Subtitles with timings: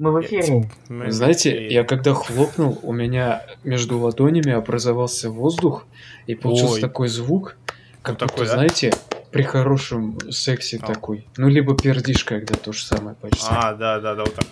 [0.00, 0.66] Мы в эфире.
[0.88, 5.84] Вы знаете, я когда хлопнул, у меня между ладонями образовался воздух,
[6.26, 6.80] и получился Ой.
[6.80, 7.58] такой звук,
[8.00, 8.52] как Ну, будто, такой, да?
[8.54, 8.94] знаете,
[9.30, 10.86] при хорошем сексе А.
[10.86, 11.26] такой.
[11.36, 13.44] Ну, либо пердишь, когда то же самое почти.
[13.50, 14.46] А, да, да, да, вот так.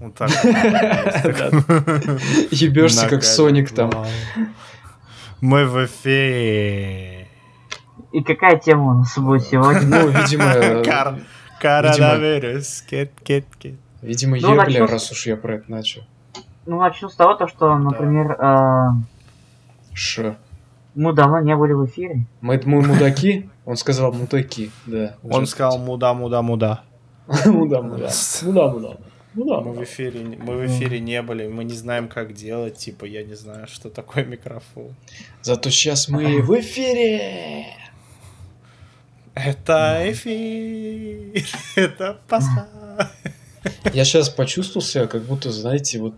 [0.00, 0.30] Вот так.
[2.50, 3.24] Ебешься, как.
[3.24, 3.90] Соник там.
[5.40, 7.26] Мы в эфире.
[8.12, 9.80] И какая тема у нас будет сегодня?
[9.80, 11.20] Ну, видимо, Кар-
[11.58, 12.82] Коронавирус.
[12.82, 13.74] Кет, кет, кет.
[14.08, 16.02] Видимо, Ну, ебля, начнём с- раз уж я про это начал.
[16.66, 18.88] Ну, начну с того, то, что, например, э,
[19.94, 20.36] Шо?
[20.94, 22.26] мы давно не были в эфире.
[22.40, 23.48] Мы, мы мудаки?
[23.64, 25.14] Он сказал мудаки, да.
[25.22, 26.80] Он сказал муда, муда, муда.
[27.46, 28.08] Муда, муда.
[28.42, 28.96] Муда, муда.
[29.34, 32.76] Муда, Мы в эфире, не- мы в эфире не были, мы не знаем, как делать,
[32.78, 34.94] типа, я не знаю, что такое микрофон.
[35.42, 37.66] Зато сейчас мы в эфире.
[39.34, 41.44] Это эфир,
[41.76, 42.68] это паста.
[43.92, 46.14] Я сейчас почувствовал себя, как будто, знаете, вот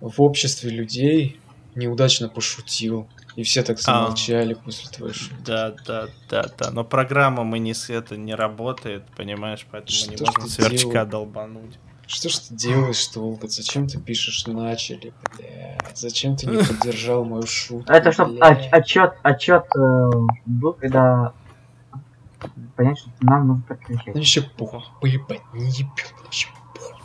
[0.00, 1.40] в обществе людей
[1.74, 3.08] неудачно пошутил.
[3.36, 5.36] И все так замолчали после твоей шутки.
[5.44, 6.70] Да, да, да, да.
[6.70, 11.10] Но программа мы не с это не работает, понимаешь, поэтому Что не ты сверчка делаешь?
[11.10, 11.78] долбануть.
[12.06, 13.50] Что ж ты делаешь, Толгот?
[13.52, 15.98] Зачем ты пишешь начали, блядь?
[15.98, 17.92] Зачем ты не поддержал мою шутку?
[17.92, 20.10] Это чтоб отчет, отчет э,
[20.46, 21.34] был, когда
[22.76, 24.14] понять, что нам нужно Ну прекращать.
[24.14, 26.96] вообще похуй, поебать, не ебет вообще похуй.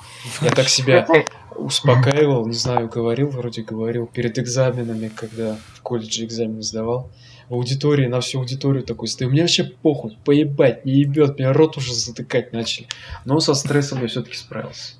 [0.41, 1.08] Я так себя
[1.55, 7.11] успокаивал, не знаю, говорил, вроде говорил, перед экзаменами, когда в колледже экзамен сдавал,
[7.49, 11.77] в аудитории, на всю аудиторию такой стою, мне вообще похуй, поебать, не ебет, меня рот
[11.77, 12.88] уже затыкать начали.
[13.25, 14.95] Но со стрессом я все-таки справился.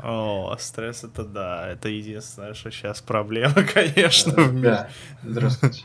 [0.00, 4.68] О, стресс это да, это единственное, что сейчас проблема, конечно, в мире.
[4.68, 4.88] Да,
[5.24, 5.82] здравствуйте.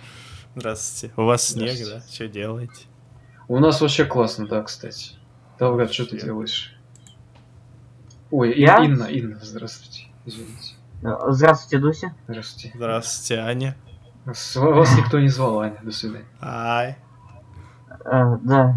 [0.56, 1.14] Здравствуйте.
[1.18, 2.04] У вас снег, да?
[2.12, 2.84] Что делаете?
[3.48, 5.12] У нас вообще классно, да, кстати.
[5.58, 6.76] Талгат, что ты делаешь?
[8.32, 8.78] Ой, Я?
[8.84, 10.08] Инна, Инна, здравствуйте.
[10.26, 10.76] Извините.
[11.04, 12.16] э, Здравствуйте, Дуся.
[12.28, 12.72] Здравствуйте.
[12.76, 13.76] Здравствуйте, Аня.
[14.26, 16.26] Вас, вас никто не звал, Аня, до свидания.
[16.42, 16.98] Ай.
[18.06, 18.76] Э, Да.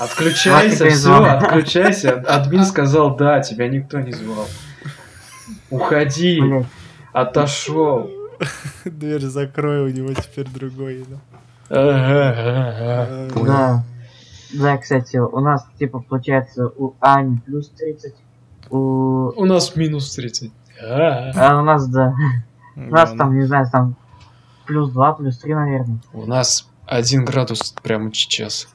[0.00, 2.14] Отключайся, все, отключайся.
[2.26, 4.48] Админ сказал, да, тебя никто не звал.
[5.70, 6.42] Уходи,
[7.12, 8.10] отошел.
[8.84, 11.04] Дверь закрой, у него теперь другой.
[11.08, 11.16] да.
[11.68, 13.84] Да.
[14.54, 18.14] Да, кстати, у нас, типа, получается, у Ани плюс 30,
[18.70, 19.32] у...
[19.36, 20.52] У нас минус 30.
[20.82, 22.14] А, А у нас, да.
[22.76, 23.96] У нас там, не знаю, там
[24.66, 25.98] плюс 2, плюс 3, наверное.
[26.12, 28.68] У нас один градус прямо сейчас.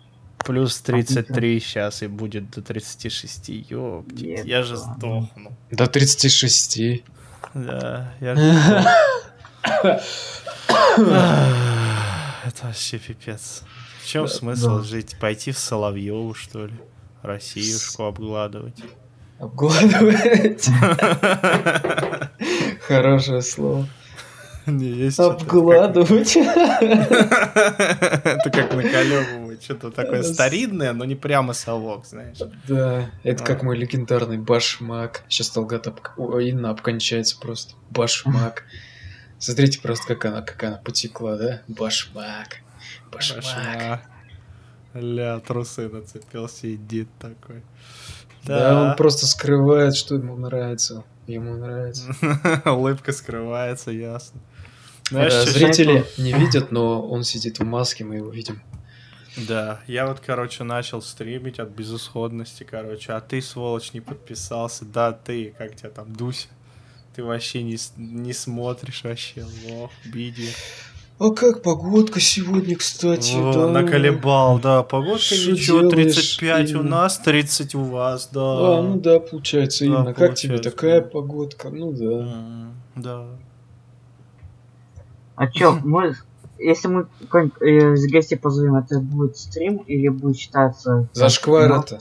[0.46, 3.50] Плюс 33 сейчас и будет до 36.
[3.50, 5.52] Ёптить, я же сдохну.
[5.70, 7.04] До 36.
[7.54, 8.36] Да, я.
[12.46, 13.64] Это вообще пипец.
[14.02, 14.84] В чем смысл да.
[14.84, 15.16] жить?
[15.20, 16.74] Пойти в Соловьеву, что ли?
[17.22, 18.82] Россиюшку обгладывать.
[19.40, 20.68] Обгладывать.
[22.88, 23.88] Хорошее слово.
[24.66, 26.36] Не, есть Обгладывать.
[26.36, 29.64] Это как наколебывать.
[29.64, 32.38] Что-то такое старинное, но не прямо совок, знаешь.
[32.68, 33.48] Да, это А.
[33.48, 35.24] как мой легендарный башмак.
[35.28, 35.52] Сейчас.
[36.18, 37.74] Ой, Инна обкончается просто.
[37.90, 38.64] Башмак.
[39.42, 41.62] Смотрите просто, как она, как она потекла, да?
[41.68, 42.60] Башмак.
[43.12, 43.44] Башмак.
[43.44, 44.02] Башмак.
[44.94, 47.64] Ля, трусы нацепил, сидит такой.
[48.44, 51.04] Да, он просто скрывает, что ему нравится.
[51.26, 52.16] Ему нравится.
[52.66, 54.40] Улыбка скрывается, ясно.
[55.10, 58.62] Да, Знаешь, чё- зрители не видят, но он сидит в маске, мы его видим.
[59.38, 64.86] Да, я вот, короче, начал стримить от безысходности, короче, а ты, сволочь, не подписался.
[64.86, 66.48] Да, ты, как тебя там, Дуся?
[67.16, 70.48] Ты вообще не, с- не смотришь вообще, лох, биди.
[71.20, 73.36] А как погодка сегодня, кстати?
[73.36, 73.68] О, да?
[73.68, 76.90] наколебал, да, погодка Что ничего, делаешь, 35 у Инна?
[76.90, 78.42] нас, 30 у вас, да.
[78.42, 81.08] А, ну да, получается, Да, Инна, как тебе получается, такая да.
[81.08, 81.70] погодка?
[81.70, 82.06] Ну да.
[82.06, 83.26] М, Да.
[85.36, 86.16] А чё, мы...
[86.58, 91.08] Если мы какой-нибудь э, из гостей позовем, это будет стрим или будет считаться...
[91.14, 92.00] Зашквар Ну, это.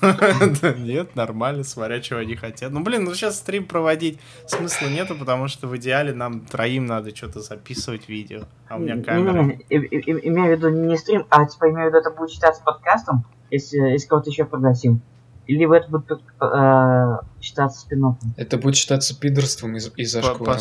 [0.78, 2.72] Нет, нормально, смотря чего они хотят.
[2.72, 7.14] Ну, блин, ну сейчас стрим проводить смысла нету, потому что в идеале нам троим надо
[7.14, 9.42] что-то записывать видео, а у меня камера.
[9.70, 13.78] Имею в виду не стрим, а типа имею в виду это будет считаться подкастом, если,
[13.78, 15.02] если кого-то еще пригласим.
[15.46, 20.60] Или это будет э, считаться спин Это будет считаться пидорством и, зашкваром.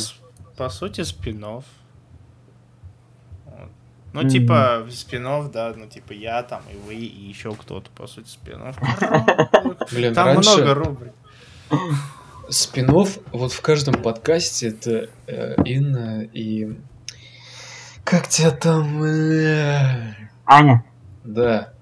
[0.57, 1.63] по сути, спинов.
[4.13, 4.29] Ну, Мгм.
[4.29, 8.75] типа, спинов, да, ну, типа, я там, и вы, и еще кто-то, по сути, спинов.
[9.91, 11.13] Блин, Там раньше много рубрик.
[12.49, 16.75] спинов вот в каждом подкасте это э, Инна и...
[18.03, 19.03] Как тебя там?
[19.03, 20.15] э,
[20.45, 20.83] Аня.
[21.23, 21.73] Да.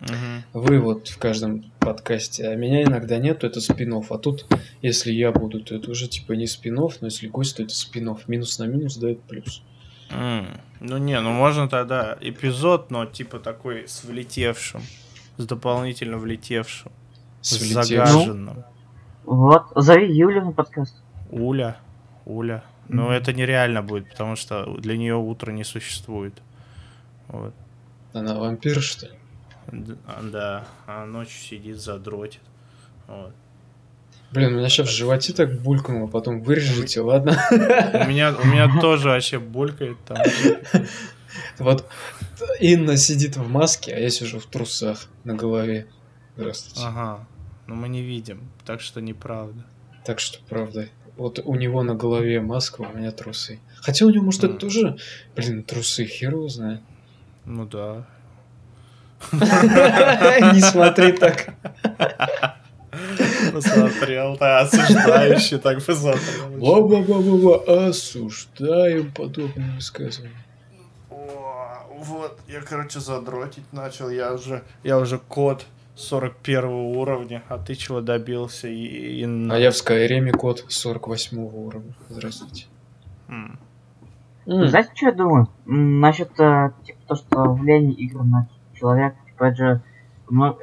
[0.00, 0.42] Мгм.
[0.52, 4.46] Вы вот в каждом подкасте, а меня иногда нет, то это спин А тут,
[4.82, 8.14] если я буду, то это уже типа не спин но если гость, то это спин
[8.26, 9.62] Минус на минус дает плюс.
[10.12, 10.46] М,
[10.80, 14.82] Ну не, ну можно тогда эпизод, но типа такой с влетевшим.
[15.36, 16.90] С дополнительно влетевшим.
[17.40, 18.64] С С загаженным.
[19.24, 20.96] Вот, зови Юлю на подкаст.
[21.30, 21.76] Уля.
[22.26, 22.62] Уля.
[22.88, 23.12] Но Мгм.
[23.12, 26.34] это нереально будет, потому что для нее утро не существует.
[27.28, 27.54] Вот.
[28.12, 29.12] Она вампир, что ли?
[30.06, 32.42] А, Да, а ночью сидит, задротит.
[33.06, 33.32] Вот.
[34.32, 37.38] Блин, у меня сейчас в животе так булькнуло, потом вырежете, ладно?
[37.50, 40.18] У меня, у меня тоже вообще булькает там.
[41.58, 41.86] Вот
[42.60, 45.86] Инна сидит в маске, а я сижу в трусах на голове.
[46.36, 46.80] Здравствуйте.
[46.84, 47.26] Ага.
[47.66, 49.64] Но мы не видим, так что неправда.
[50.04, 53.60] Так что, правда, вот у него на голове маска, у меня трусы.
[53.82, 54.96] Хотя у него, может, это тоже,
[55.36, 56.80] блин, трусы, хер его знает.
[57.44, 58.06] Ну да.
[59.32, 61.54] Не смотри так.
[63.52, 66.48] Посмотрел, да, осуждающий так посмотрел.
[66.58, 70.34] Ва-ва-ва-ва-ва, осуждаем подобные высказывания.
[71.10, 74.10] О, Вот, я, короче, задротить начал.
[74.10, 78.68] Я уже, я уже код 41 уровня, а ты чего добился?
[78.68, 81.94] И, и А я в Скайриме код 48 уровня.
[82.08, 82.66] Здравствуйте.
[83.28, 83.58] М.
[84.46, 85.48] М, Знаете, что я думаю?
[85.66, 89.82] Насчет, э, типа, то, что влияние игр на человека, типа, это же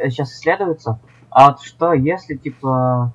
[0.10, 1.00] сейчас исследуется.
[1.30, 3.14] А вот что, если, типа,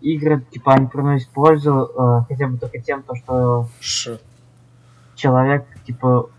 [0.00, 4.18] игры, типа, они приносят пользу э, хотя бы только тем, то, что Ш.
[5.14, 6.30] человек, типа,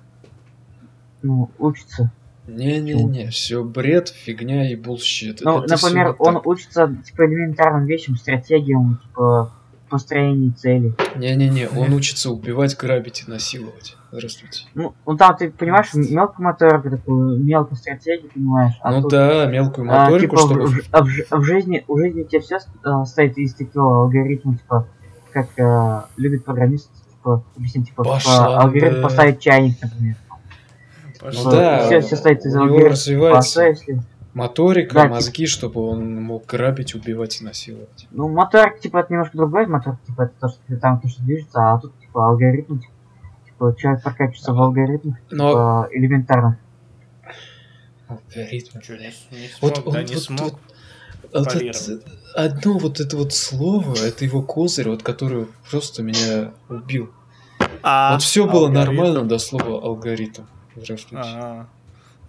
[1.21, 2.12] ну, учится.
[2.47, 5.41] Не-не-не, все бред, фигня и bullshit.
[5.41, 6.47] Ну, Это например, он так.
[6.47, 9.51] учится, типа, элементарным вещам, стратегиям, типа,
[9.91, 10.93] построению цели.
[11.15, 13.97] Не-не-не, он учится убивать, грабить и насиловать.
[14.11, 14.63] Здравствуйте.
[14.73, 18.73] Ну, ну там, ты понимаешь, мелкую моторику, такую мелкую стратегию, понимаешь.
[18.81, 20.67] а ну тут, да, мелкую а, моторику, типа, чтобы...
[20.67, 24.03] в, в- а в жи- в жизни, в жизни у тебя все состоит из такого
[24.03, 24.88] алгоритма, типа,
[25.31, 29.01] как э, любит программист, типа, объяснить, типа, Пошла, типа, алгоритм да.
[29.01, 30.15] поставить чайник, например.
[31.21, 31.51] Ну Пошел.
[31.51, 32.88] да, все, все стоит из алгоритма.
[32.88, 34.01] А развивается что если...
[34.33, 38.07] моторика, Да, типа- мозги, чтобы он мог грабить, убивать и насиловать.
[38.11, 41.21] Ну, мотор, типа, это немножко другой мотор, типа, это то, что ты там, то, что
[41.23, 42.93] движется, а тут, типа, алгоритм, типа,
[43.45, 46.57] типа, человек прокачивается в алгоритмах, Но типа, элементарно.
[48.07, 50.53] алгоритм, не, не Вот, смог, вот, да не вот, смог.
[51.33, 52.03] вот,
[52.35, 57.09] одно вот это вот слово, это его козырь, вот который просто меня убил.
[57.83, 58.95] А, вот все было алгоритм.
[58.95, 60.43] нормально до слова алгоритм.
[60.75, 61.17] Здравствуйте.
[61.27, 61.67] Ага.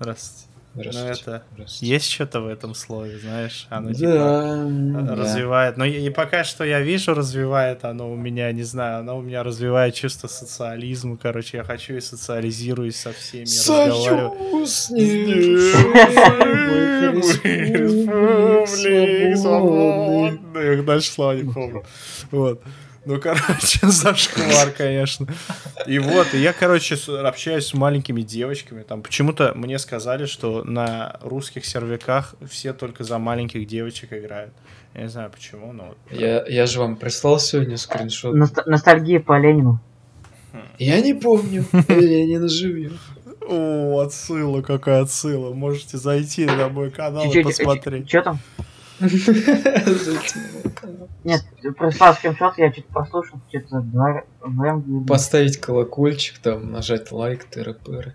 [0.00, 0.51] Здравствуйте.
[0.75, 1.21] Ну Здравствуйте.
[1.21, 1.93] это, Здравствуйте.
[1.93, 3.67] есть что-то в этом слове, знаешь?
[3.69, 4.65] Оно типа да,
[5.03, 5.15] да.
[5.17, 5.77] развивает.
[5.77, 9.43] Но и, пока что я вижу, развивает оно у меня, не знаю, оно у меня
[9.43, 11.19] развивает чувство социализма.
[11.19, 14.67] Короче, я хочу и социализируюсь со всеми, разговариваю.
[14.67, 14.91] Союз
[17.45, 20.85] Республик свободных.
[20.87, 21.85] Дальше слова не помню.
[22.31, 22.63] Вот.
[23.04, 25.26] Ну, короче, зашквар, конечно.
[25.87, 28.82] И вот, и я, короче, общаюсь с маленькими девочками.
[28.82, 34.52] Там почему-то мне сказали, что на русских сервяках все только за маленьких девочек играют.
[34.94, 35.99] Я не знаю почему, но вот.
[36.10, 38.37] Я, я же вам прислал сегодня скриншот.
[38.37, 39.81] Ност- ностальгия по Ленину.
[40.78, 41.64] Я не помню.
[41.88, 42.93] Ленин живет.
[43.49, 45.52] О, отсыла, какая отсыла.
[45.52, 48.08] Можете зайти на мой канал и посмотреть.
[48.08, 48.38] Что там?
[51.25, 53.85] Нет, ты прислал скриншот, я что-то прослушал, что-то.
[55.06, 58.14] Поставить колокольчик, там, нажать лайк, тыры-пыры.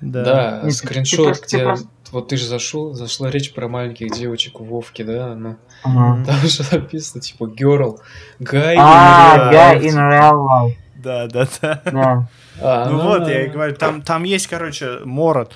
[0.00, 0.60] Да.
[0.62, 1.64] Да, скриншот, ты просто- ты где...
[1.64, 5.34] просто- Вот ты же зашел, зашла речь про маленьких девочек у Вовки, да?
[5.34, 6.24] Ну, Ага.
[6.24, 7.98] там же написано, типа, girl,
[8.40, 11.82] guy А, in guy real in real life, Да, да, да.
[11.84, 12.28] да.
[12.60, 15.54] А, Ну она- вот, я и говорю, там, там есть, короче, Морот,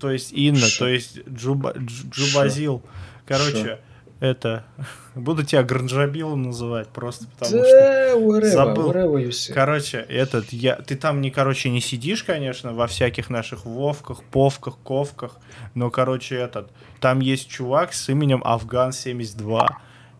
[0.00, 0.78] то есть Инна, Шо?
[0.84, 2.82] то есть Джуба, Дж- Джубазил.
[3.26, 3.78] Короче, Шо?
[4.20, 4.64] Это...
[5.14, 7.62] Буду тебя Гранжабилом называть, просто потому что...
[7.62, 8.92] Да, whatever, Забыл.
[8.92, 9.52] whatever.
[9.52, 14.78] Короче, этот, я, ты там не, короче, не сидишь, конечно, во всяких наших Вовках, Повках,
[14.82, 15.38] Ковках,
[15.74, 16.70] но, короче, этот,
[17.00, 19.68] там есть чувак с именем Афган72.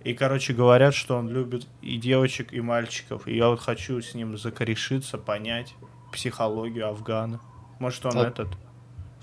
[0.05, 3.27] И, короче, говорят, что он любит и девочек, и мальчиков.
[3.27, 5.75] И я вот хочу с ним закорешиться, понять
[6.13, 7.41] психологию Афгана.
[7.81, 8.49] Может, он А- этот,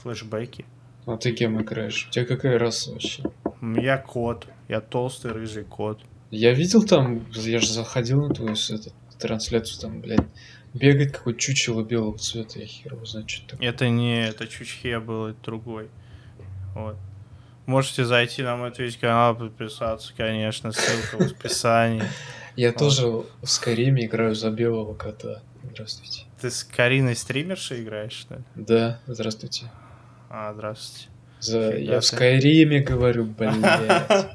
[0.02, 0.66] флешбеки.
[1.06, 2.08] А ты кем играешь?
[2.08, 3.24] У тебя какая раса вообще?
[3.62, 6.02] Я кот, я толстый рыжий кот.
[6.32, 10.26] Я видел там, я же заходил на твою этот, трансляцию, там, блядь,
[10.74, 13.70] бегает какой чучело белого цвета, я хер его знает, что такое.
[13.70, 15.90] Это не, это Чучхе был, это другой.
[16.76, 16.96] Вот.
[17.66, 22.04] Можете зайти на мой Twitch канал, подписаться, конечно, ссылка в описании.
[22.56, 22.78] Я Вот.
[22.78, 25.42] тоже в Скайриме играю за белого кота.
[25.72, 26.24] Здравствуйте.
[26.42, 28.42] Ты с Кариной стримершей играешь, что ли?
[28.56, 29.72] Да, здравствуйте.
[30.36, 31.10] А, здравствуйте.
[31.42, 31.60] За...
[31.78, 32.06] Я в.
[32.06, 34.28] Скайриме говорю, блядь.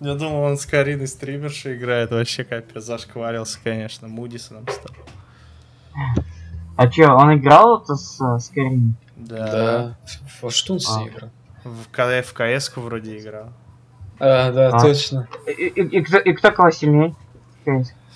[0.00, 2.10] Я думал, он с Кариной стримершей играет.
[2.10, 4.08] Вообще капец, зашкварился, конечно.
[4.08, 4.96] Мудисоном стал.
[6.78, 8.92] А чё, он играл это с э, Skyrim?
[9.16, 9.46] Да.
[9.52, 9.98] Да.
[10.40, 10.80] Во что он А.
[10.80, 11.30] сыграл?
[11.64, 13.52] В, К- в КС-ку вроде играл.
[14.18, 14.80] А, да, А.
[14.80, 15.28] точно.
[15.46, 17.14] И, и- и кто, и кто кого сильнее?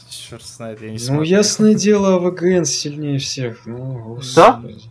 [0.09, 1.39] Черт знает, я не Ну, смотрел.
[1.39, 3.67] ясное дело, АВГН сильнее всех.
[3.67, 4.53] Ну, Да?
[4.55, 4.85] господи.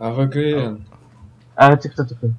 [0.00, 0.86] АВГН.
[1.56, 2.32] А это кто такой?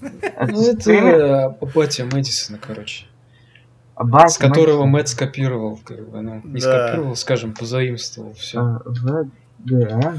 [0.48, 3.06] Ну, это э, батя Мэдисона, короче.
[3.94, 4.84] А, С которого?
[4.84, 6.86] Мэтт скопировал, как бы, ну, не Да.
[6.88, 8.60] скопировал, скажем, позаимствовал все.
[8.60, 8.82] А,
[9.64, 10.18] VGM.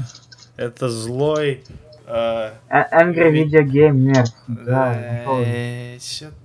[0.56, 1.62] Это злой...
[2.06, 4.32] э, А- Angry Video Game Nerd.
[4.48, 5.98] Да, э,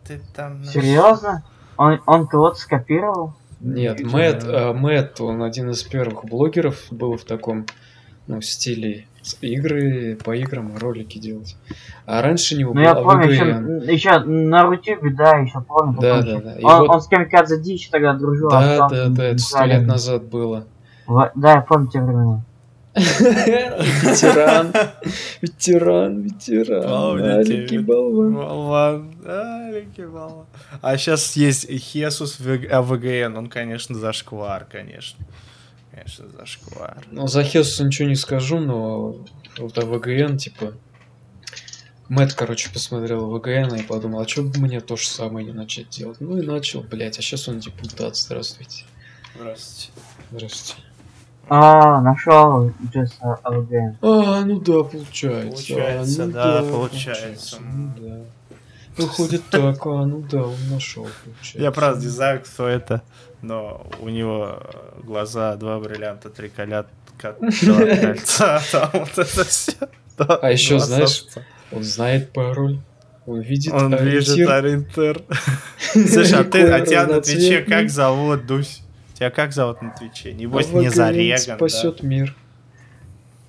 [0.07, 0.63] ты там...
[0.63, 1.43] Серьезно?
[1.77, 3.33] Он, он кого-то скопировал?
[3.59, 4.69] Нет, Мэтт, да.
[4.69, 7.65] э, Мэтт, он один из первых блогеров был в таком,
[8.27, 9.07] ну, стиле
[9.41, 11.55] игры, по играм ролики делать.
[12.05, 15.99] А раньше него Ну был я помню, еще, еще на Рутюбе, да, еще помню.
[16.01, 16.41] Да, да, еще.
[16.41, 16.53] да.
[16.55, 18.49] И Он, вот- он с Камикадзе Дичи тогда дружил.
[18.49, 20.65] Да, остался, да, да, это сто лет назад было.
[21.07, 22.41] Во- Да, я помню те времена.
[22.95, 24.71] Ветеран,
[25.41, 28.33] ветеран, ветеран, вет- болван.
[28.35, 29.15] Болван.
[29.25, 30.45] Маленький болван.
[30.81, 33.35] А сейчас есть Хесус в АВГН.
[33.37, 35.25] Он, конечно, зашквар, конечно.
[35.93, 37.05] Конечно, зашквар.
[37.11, 39.15] Ну, за Хесуса ничего не скажу, но
[39.59, 40.73] вот АВГН, типа...
[42.09, 45.89] Мэтт, короче, посмотрел АВГН и подумал, а что бы мне то же самое не начать
[45.89, 46.19] делать?
[46.19, 48.85] Ну и начал, блять, а сейчас он депутат, здравствуйте.
[49.35, 49.91] Здравствуйте.
[50.31, 50.81] Здравствуйте.
[51.47, 53.97] А, нашел Джесс АВГ.
[54.01, 55.49] А, ну да, получается.
[55.49, 57.59] Получается, а, ну да, получается.
[57.59, 58.25] Ну да.
[58.97, 61.59] Выходит так, а, ну да, он нашел, получается.
[61.59, 63.01] Я правда не знаю, кто это,
[63.41, 66.87] но у него э, глаза, два бриллианта, три колят,
[67.19, 69.73] кольца, там вот это все.
[70.17, 71.25] А ещё, знаешь,
[71.71, 72.79] Он знает пароль.
[73.25, 75.21] Он видит Он видит ориентир.
[75.93, 78.81] Слушай, а ты, а тебя на Твиче как зовут, Дусь?
[79.15, 80.33] Тебя как зовут на Твиче?
[80.33, 81.55] Небось, не Зареган, да?
[81.55, 82.35] спасет мир.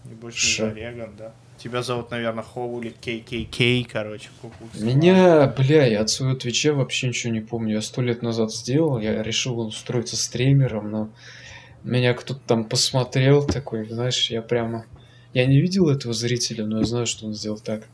[0.04, 1.32] Небось, не Зареган, да?
[1.64, 4.28] Тебя зовут, наверное, Хоули ККК, короче.
[4.74, 7.76] Меня, бля, я от своего твича вообще ничего не помню.
[7.76, 11.10] Я сто лет назад сделал, я решил устроиться стримером, но
[11.82, 14.84] меня кто-то там посмотрел такой, знаешь, я прямо...
[15.32, 17.84] Я не видел этого зрителя, но я знаю, что он сделал так.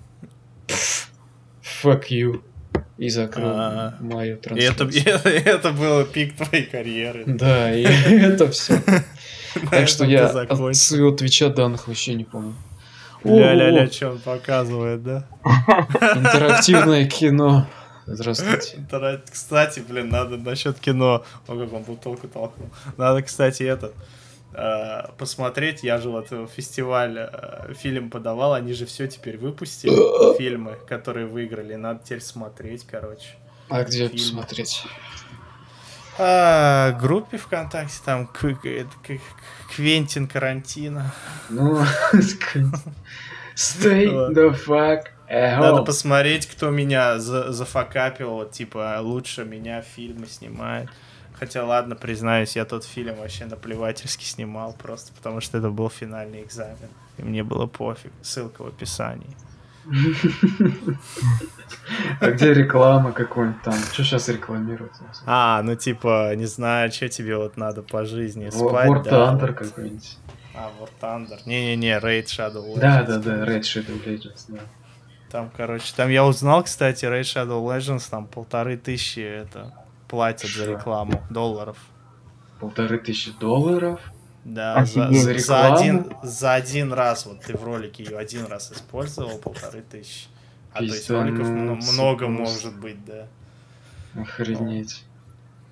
[1.63, 2.43] Fuck you.
[2.99, 3.97] И закрыл А.
[4.01, 5.37] мою И это, трансляцию.
[5.37, 7.23] и это был пик твоей карьеры.
[7.25, 8.83] Да, и это все.
[9.71, 12.55] Так что я от своего твича данных вообще не помню.
[13.25, 15.27] Ля-ля-ля, что он показывает, да?
[16.17, 17.67] Интерактивное кино.
[18.07, 18.85] Здравствуйте.
[19.31, 21.25] Кстати, блин, надо насчет кино.
[21.47, 22.71] О, как он бутылку толкнул.
[22.97, 23.95] Надо, кстати, этот
[24.55, 25.83] э, посмотреть.
[25.83, 28.55] Я же вот в фестиваль э, фильм подавал.
[28.55, 29.93] Они же все теперь выпустили.
[30.39, 31.75] Фильмы, которые выиграли.
[31.75, 33.37] Надо теперь смотреть, короче.
[33.69, 34.13] А где Фильм.
[34.13, 34.83] посмотреть?
[36.23, 41.13] А, группе ВКонтакте там К- К- это К- Квентин Карантино.
[41.49, 41.83] Ну,
[43.57, 45.05] stay the fuck
[45.61, 48.47] Надо посмотреть, кто меня за зафакапил.
[48.49, 50.89] Типа, лучше меня фильмы снимает.
[51.39, 56.43] Хотя, ладно, признаюсь, я тот фильм вообще наплевательски снимал, просто потому что это был финальный
[56.43, 56.91] экзамен.
[57.17, 58.13] И мне было пофиг.
[58.21, 59.37] Ссылка в описании.
[62.21, 63.75] А где реклама какой-нибудь там?
[63.75, 64.93] Что сейчас рекламируют?
[65.27, 68.89] А, ну типа, не знаю, что тебе вот надо по жизни спать.
[68.89, 70.19] War Thunder какой-нибудь.
[70.55, 71.39] А, War Thunder.
[71.47, 72.81] Не-не-не, Raid Shadow Legends.
[72.81, 74.61] Да, да, да, Red Shadow Legends, да.
[75.31, 79.73] Там, короче, там я узнал, кстати, Raid Shadow Legends, там полторы тысячи это
[80.09, 81.77] платят за рекламу долларов.
[82.59, 84.01] Полторы тысячи долларов.
[84.45, 85.45] Да, за, Офигеть.
[85.45, 89.83] за, За один, за один раз, вот ты в ролике ее один раз использовал, полторы
[89.83, 90.29] тысячи.
[90.73, 93.27] А то есть роликов много может быть, да.
[94.21, 95.05] Охренеть.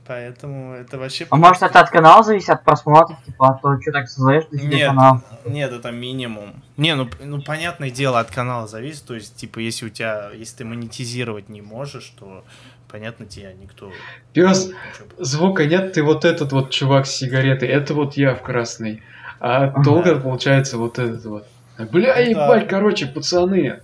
[0.07, 1.27] Поэтому это вообще...
[1.29, 4.65] А может это от канала зависит, от просмотров, типа, а то что так создаешь себя
[4.67, 5.23] Нет, канал?
[5.45, 6.63] нет, это минимум.
[6.79, 9.05] Не, ну, ну, понятное дело, от канала зависит.
[9.05, 12.43] То есть, типа, если у тебя, если ты монетизировать не можешь, то,
[12.91, 13.93] понятно, тебя никто...
[14.33, 14.71] Пес,
[15.19, 19.03] звука нет, ты вот этот вот чувак с сигаретой, это вот я в красной.
[19.41, 19.83] А Ага.
[19.83, 21.47] долго получается вот этот вот.
[21.93, 22.69] Бля, Ну ебать, да.
[22.69, 23.81] короче, пацаны.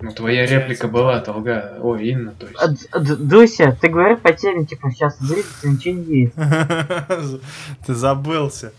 [0.00, 1.78] Ну, твоя реплика была, Толга.
[1.80, 2.88] Ой, Инна, то есть.
[2.90, 6.34] А, Дуся, ты говоришь по теме, типа, сейчас зритель ничего не видит.
[7.86, 8.72] Ты забылся.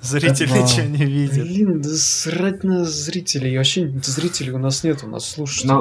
[0.00, 0.58] Зрители Да.
[0.62, 1.44] ничего не видят.
[1.44, 3.56] Блин, да срать на зрителей.
[3.56, 5.72] Вообще зрителей у нас нет, у нас слушателей.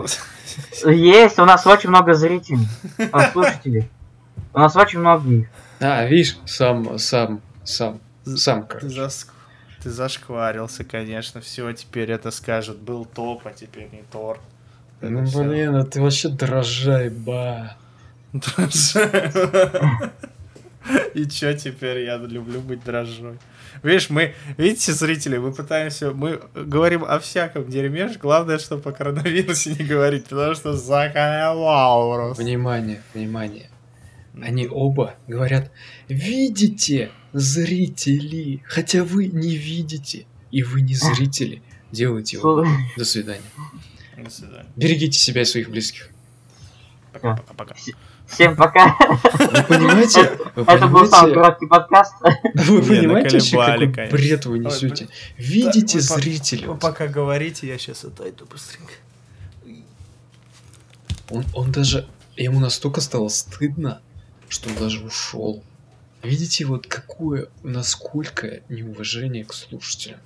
[0.83, 2.67] Ну, есть, у нас очень много зрителей,
[3.11, 3.87] а, слушателей.
[4.53, 5.47] У нас очень много их.
[5.79, 8.87] А, видишь, сам, сам, сам, сам, Ты, короче.
[9.01, 9.27] заск-
[9.77, 11.39] ты ты зашкварился, конечно.
[11.39, 12.79] Все, теперь это скажут.
[12.79, 14.41] Был топ, а теперь не торт.
[14.99, 15.43] Это Ну всё.
[15.43, 17.75] блин, а ты вообще дрожай, ба.
[21.13, 22.05] И чё теперь?
[22.05, 23.37] Я люблю быть дрожжой.
[23.83, 29.75] Видишь, мы, видите, зрители, мы пытаемся, мы говорим о всяком дерьме, главное, что по коронавирусе
[29.75, 32.43] не говорить, потому что заколебал просто.
[32.43, 33.69] Внимание, внимание.
[34.41, 35.71] Они оба говорят,
[36.07, 41.61] видите, зрители, хотя вы не видите, и вы не зрители.
[41.91, 42.65] Делайте его.
[42.97, 43.41] До свидания.
[44.17, 44.69] До свидания.
[44.75, 46.09] Берегите себя и своих близких.
[47.13, 47.75] Пока-пока-пока.
[48.27, 48.95] Всем пока.
[48.99, 50.37] Вы понимаете?
[50.55, 52.13] Вы Это был самый короткий подкаст.
[52.55, 54.17] Вы Не, понимаете вообще, какой конечно.
[54.17, 55.07] бред вы Ой, несете?
[55.37, 56.65] Видите, вы по- зрители?
[56.65, 58.93] Вы пока говорите, я сейчас отойду быстренько.
[61.29, 62.07] Он, он даже...
[62.35, 64.01] Ему настолько стало стыдно,
[64.47, 65.63] что он даже ушел.
[66.21, 70.19] Видите, вот какое, насколько неуважение к слушателям.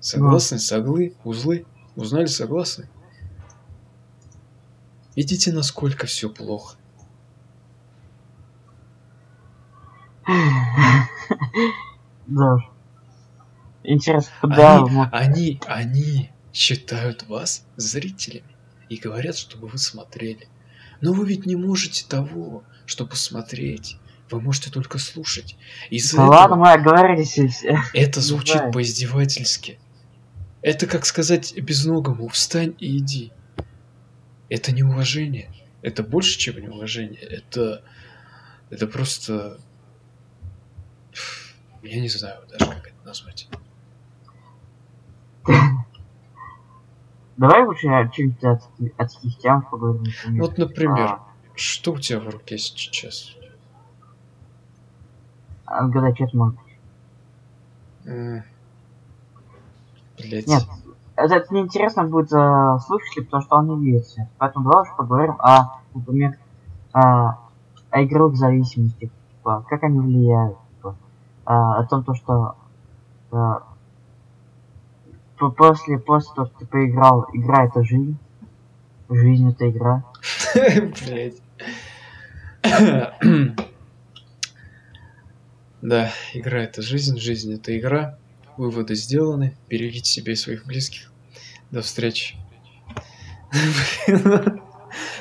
[0.00, 0.58] Согласны?
[0.58, 1.14] Соглы?
[1.24, 1.66] Узлы?
[1.96, 2.26] Узнали?
[2.26, 2.88] Согласны?
[5.16, 6.76] Видите, насколько все плохо?
[12.26, 12.56] Да.
[13.82, 14.78] Интересно, куда...
[14.78, 18.56] Они, мы- они, они считают вас зрителями
[18.88, 20.48] и говорят, чтобы вы смотрели.
[21.00, 23.98] Но вы ведь не можете того, чтобы смотреть.
[24.30, 25.56] Вы можете только слушать.
[25.90, 27.36] Из-за Да этого ладно, мы оговорились
[27.92, 29.78] это звучит по-издевательски.
[30.62, 33.32] Это как сказать безногому «встань и иди».
[34.48, 35.50] Это не уважение.
[35.82, 37.20] Это больше, чем неуважение.
[37.20, 37.82] Это...
[38.70, 39.58] Это просто...
[41.82, 43.48] Я не знаю даже, как это назвать.
[47.36, 48.62] Давай лучше о чем-нибудь от,
[48.96, 50.04] таких тем поговорим.
[50.04, 50.40] например.
[50.40, 53.36] Вот, например, А, что у тебя в руке сейчас?
[55.66, 56.54] Отгадай, что.
[60.18, 60.46] Блять.
[60.46, 60.62] Нет,
[61.16, 64.22] это, это неинтересно будет э, слушателю, потому что он не видит всё.
[64.38, 66.38] Поэтому давай уж поговорим о, например,
[66.92, 67.38] о,
[67.90, 69.10] о игровых зависимостях.
[69.10, 70.56] Типа, как они влияют.
[70.76, 70.96] Типа,
[71.44, 72.56] а, о том, то, что
[73.32, 73.54] э,
[75.38, 78.16] по- после, после того, как ты поиграл, игра это жизнь.
[79.08, 80.02] Жизнь это игра.
[85.82, 88.16] Да, игра это жизнь, жизнь это игра.
[88.56, 89.56] Выводы сделаны.
[89.68, 91.10] Берегите себя и своих близких.
[91.70, 92.36] До встречи.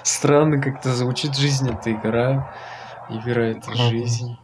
[0.03, 2.53] Странно как-то звучит жизнь это игра.
[3.09, 4.37] Игра это жизнь.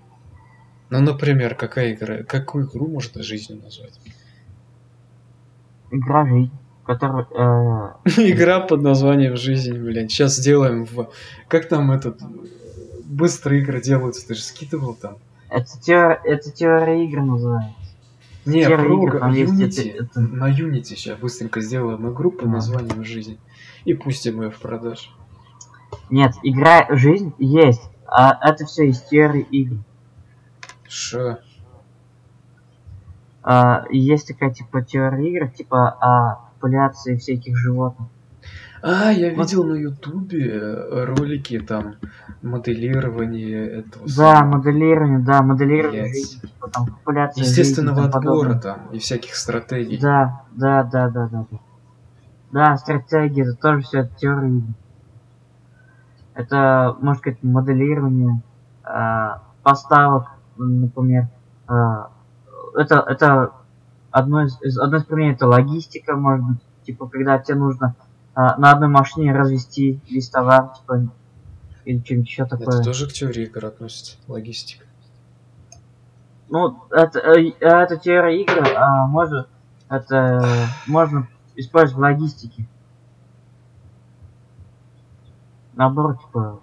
[0.90, 2.24] Ну, например, какая игра?
[2.24, 4.00] Какую игру можно жизнью назвать?
[5.92, 6.52] Игра жизнь.
[6.86, 7.28] Которая...
[8.06, 10.10] э, Игра под названием «Жизнь», блин.
[10.10, 11.12] Сейчас сделаем в...
[11.48, 12.20] Как там этот...
[13.06, 15.18] Быстрые игры делаются, ты же скидывал там.
[15.50, 17.76] это, теор- это теория игр называется.
[18.50, 19.92] Не, там есть Unity.
[19.94, 22.52] это- это- На Unity сейчас быстренько сделаем игру под Да.
[22.54, 23.40] названием «Жизнь».
[23.86, 25.14] И пустим ее в продаж.
[26.10, 27.82] Нет, игра жизнь есть.
[28.06, 29.78] А это все из теории игр.
[30.88, 31.38] Шо?
[33.44, 38.08] А, есть такая типа теория игр, типа о популяции всяких животных.
[38.82, 39.40] А, я Вот.
[39.46, 41.96] видел на Ютубе э, ролики там
[42.42, 44.08] моделирование этого.
[44.16, 48.62] Да, моделирование, да, моделирование типа там популяция Естественного тому отбора подобное.
[48.62, 49.98] там и всяких стратегий.
[50.00, 51.46] Да, да, да, да, да.
[51.52, 51.58] Да,
[52.52, 54.64] да стратегия, это тоже все от теории.
[56.34, 58.42] Это, может сказать, моделирование
[58.84, 61.28] а, поставок, например.
[61.68, 62.12] а,
[62.76, 63.52] это, это
[64.12, 67.96] одно из, из- одно из применений это логистика, может быть, типа, когда тебе нужно
[68.36, 71.10] на одной машине развести весь товар, типа,
[71.86, 72.68] или что-нибудь еще такое.
[72.68, 74.18] Это тоже к теории игр относится.
[74.28, 74.86] Логистика.
[76.50, 79.48] Ну, это, э, это теория игр, а может,
[79.90, 82.68] это можно использовать в логистике.
[85.74, 86.60] Наоборот, типа,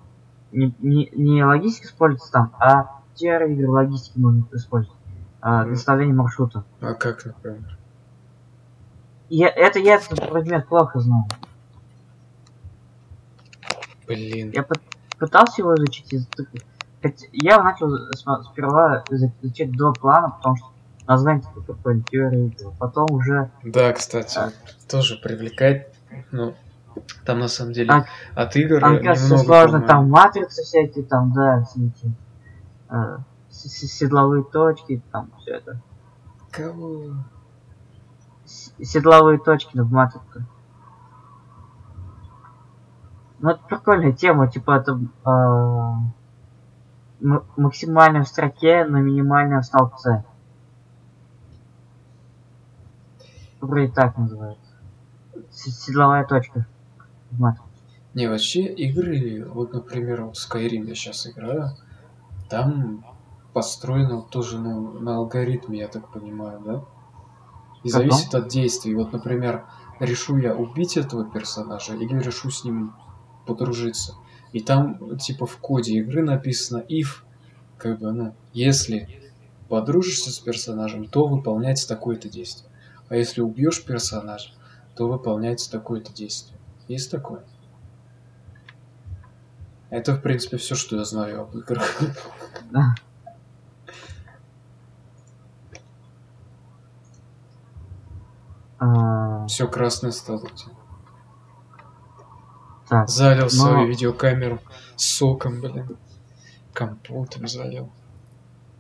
[0.53, 4.99] не, не, не логистика используется там, а теория игр в логистике можно использовать.
[5.41, 6.65] А, доставление маршрута.
[6.81, 7.79] А как, например?
[9.29, 11.25] Я, это я этот предмет плохо знаю.
[14.07, 14.51] Блин.
[14.53, 14.81] Я пы-
[15.19, 16.27] пытался его изучить из
[17.33, 17.91] Я начал
[18.45, 20.67] сперва изу- изучать два плана, потому что
[21.07, 22.73] название прикольное, теория игр.
[22.79, 24.55] Потом уже Да, кстати, вот
[24.89, 25.95] тоже привлекает.
[26.33, 26.55] Ну,
[27.25, 29.87] там на самом деле А- от игр Там, кажется, немного, сложно, по-моему.
[29.87, 32.13] там матрицы всякие, там, да, все эти
[32.89, 33.19] э,
[33.51, 35.81] седловые точки, там все это.
[36.51, 37.17] Кого?
[38.45, 40.47] С- Седловые точки в матрице.
[43.39, 45.31] Ну, это прикольная тема, типа, это э,
[47.25, 50.25] м- максимально в строке на минимальном столбце.
[53.61, 54.73] Вроде так называется.
[55.51, 56.67] Седловая точка.
[58.15, 61.71] Не, вообще игры, вот, например, вот Skyrim я сейчас играю,
[62.49, 63.05] там
[63.53, 66.85] построено тоже ну, на алгоритме, я так понимаю, да?
[67.83, 68.11] И Каком?
[68.11, 68.95] зависит от действий.
[68.95, 69.67] Вот, например,
[70.01, 72.95] решу я убить этого персонажа или решу с ним
[73.47, 74.15] подружиться.
[74.53, 77.23] И там, типа, в коде игры написано if,
[77.79, 79.09] как бы, ну, если
[79.69, 82.71] подружишься с персонажем, то выполняется такое-то действие.
[83.09, 84.51] А если убьешь персонажа,
[84.95, 86.59] то выполняется такое-то действие.
[86.89, 87.45] Есть такое?
[89.91, 92.01] Это, в принципе, все, что я знаю об играх.
[92.71, 92.95] Да.
[99.49, 100.49] Все красное стало.
[102.89, 104.61] Так, Залил Но- свою видеокамеру
[104.97, 105.97] соком, блин.
[106.73, 107.91] Компотом залил.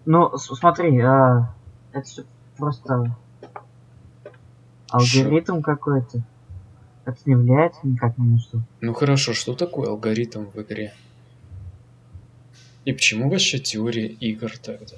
[0.04, 1.54] ну смотри, а,
[1.92, 2.22] это всё
[2.56, 3.16] просто
[4.90, 6.22] алгоритм какой-то.
[7.04, 8.60] Это не влияет никак ни на что.
[8.80, 10.92] Ну хорошо, что такое алгоритм в игре?
[12.84, 14.96] И почему вообще теория игр тогда?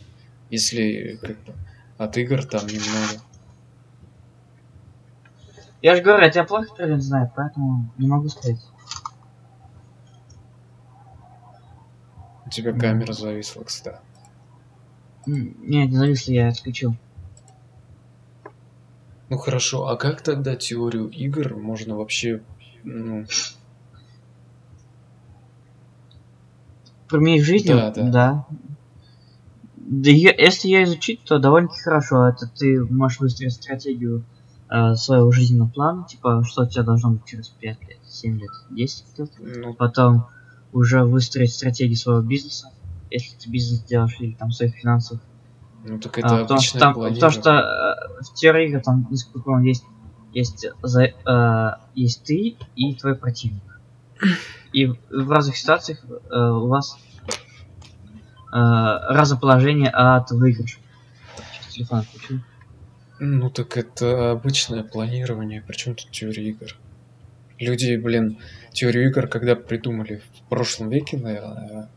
[0.51, 1.55] Если как бы
[1.99, 3.23] от игр там немного.
[5.81, 8.59] Я же говорю, я тебя плохо предмет знаю, поэтому не могу сказать.
[12.49, 13.99] У тебя камера зависла, кстати.
[15.27, 16.97] М, Не, зависло, я отключил.
[19.29, 22.41] Ну хорошо, а как тогда теорию игр можно вообще,
[22.85, 23.27] ну,
[27.11, 27.69] Применить в жизни?
[27.69, 28.11] Да, да.
[28.11, 28.47] Да,
[29.77, 32.29] Да её- если ее изучить, то довольно-таки хорошо.
[32.29, 34.25] Это ты можешь выстроить стратегию
[34.71, 38.51] э, своего жизненного плана, типа, что у тебя должно быть через 5 лет, 7 лет,
[38.71, 39.31] 10 лет.
[39.39, 40.27] ну Потом
[40.73, 42.73] уже выстроить стратегию своего бизнеса,
[43.11, 45.21] если ты бизнес делаешь, или там своих финансов.
[45.85, 49.39] Ну так А, это потому, что там, потому что э, в теории игр там, насколько
[49.39, 49.85] я помню, есть,
[50.33, 53.63] есть, за, э, есть ты и твой противник.
[54.73, 56.99] И в, в разных ситуациях э, у вас
[58.53, 60.79] э, разное положение от выигрыша.
[61.61, 62.41] Сейчас телефон отключу.
[63.21, 66.77] Ну так это обычное планирование, причем тут теория игр.
[67.59, 68.39] Люди, блин,
[68.73, 71.89] теорию игр, когда придумали в прошлом веке, наверное,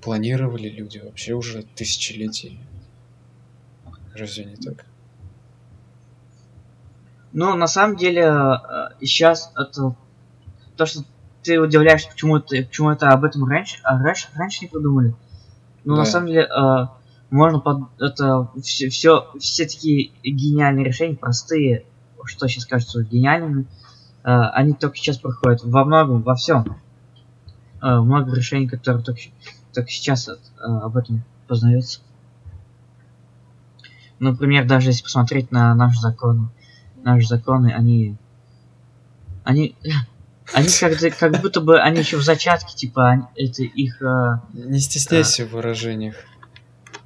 [0.00, 2.58] планировали люди вообще уже тысячелетия.
[4.14, 4.86] Разве не так?
[7.32, 9.94] Ну, на самом деле, э, сейчас это
[10.76, 11.04] то, что
[11.42, 15.14] ты удивляешься, почему это, почему это об этом раньше, а раньше, раньше не подумали.
[15.84, 16.10] Ну, на Да.
[16.10, 16.86] самом деле, э,
[17.30, 21.84] можно под это все, все, все такие гениальные решения, простые,
[22.24, 23.66] что сейчас кажутся гениальными, э,
[24.28, 26.76] они только сейчас проходят во многом, во всем.
[27.82, 29.20] Э, много решений, которые только,
[29.72, 32.00] только сейчас э, об этом познаются.
[34.18, 36.48] Например, даже если посмотреть на наши законы,
[37.02, 38.16] наши законы, они,
[39.44, 39.74] они,
[40.52, 44.78] они как, как будто бы они еще в зачатке, типа, они- это их э, Не
[44.78, 46.16] стесняйся в выражениях.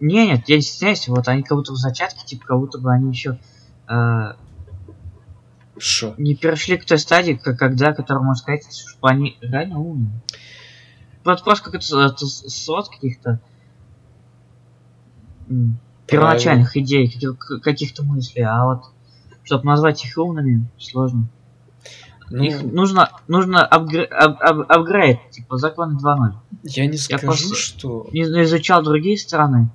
[0.00, 2.92] не, нет, я не стесняюсь, вот они как будто в зачатке, типа, как будто бы
[2.92, 3.38] они еще
[3.88, 4.32] э,
[5.78, 6.14] Шо?
[6.18, 10.12] не перешли к той стадии, как, когда, которую можно сказать, что они реально умные.
[11.24, 13.40] Вот просто как это, это сот каких-то
[16.06, 17.12] первоначальных идей,
[17.62, 18.82] каких-то мыслей, а вот
[19.42, 21.28] чтобы назвать их умными, сложно.
[22.30, 26.32] Их Ну, нужно, нужно апгре- ап- ап- апгрейд, типа законы 2.0.
[26.62, 28.08] я не скажу, просто- что...
[28.12, 29.68] не, не изучал другие страны.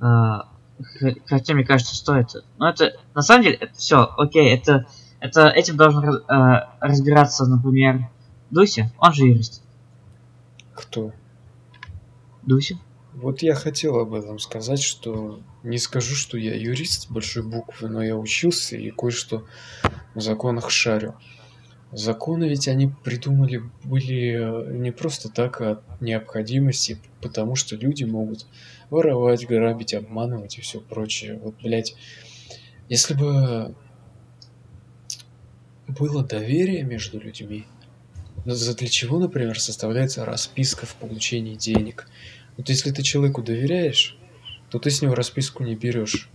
[0.00, 2.28] э, х- хотя, мне кажется, стоит.
[2.58, 4.86] Но это, на самом деле, это все, окей, это,
[5.20, 8.08] это этим должен э, разбираться, например,
[8.50, 9.62] Дуся, он же юрист.
[10.74, 11.12] Кто?
[12.42, 12.78] Дуся.
[13.12, 17.88] Вот я хотел об этом сказать, что не скажу, что я юрист с большой буквы,
[17.88, 19.44] но я учился и кое-что
[20.14, 21.16] в законах шарю.
[21.92, 28.04] Законы ведь они придумали были э, не просто так, а от необходимости, потому что люди
[28.04, 28.46] могут
[28.90, 31.40] воровать, грабить, обманывать и все прочее.
[31.42, 31.96] Вот, блядь,
[32.88, 33.74] если бы
[35.90, 37.66] было доверие между людьми,
[38.44, 42.08] ну, за- для чего, например, составляется расписка в получении денег?
[42.56, 44.16] Вот если ты человеку доверяешь,
[44.70, 46.30] то ты с него расписку не берешь.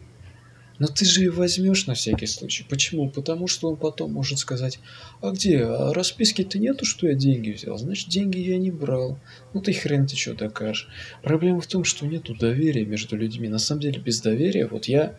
[0.78, 2.66] Но ты же возьмешь на всякий случай.
[2.68, 3.10] Почему?
[3.10, 4.80] Потому что он потом может сказать,
[5.22, 5.64] а где?
[5.64, 7.78] А расписки-то нету, что я деньги взял.
[7.78, 9.18] Значит, деньги я не брал.
[9.54, 10.90] Ну ты хрен ты что докажешь.
[11.24, 13.48] Проблема в том, что нету доверия между людьми.
[13.48, 15.18] На самом деле, без доверия, вот я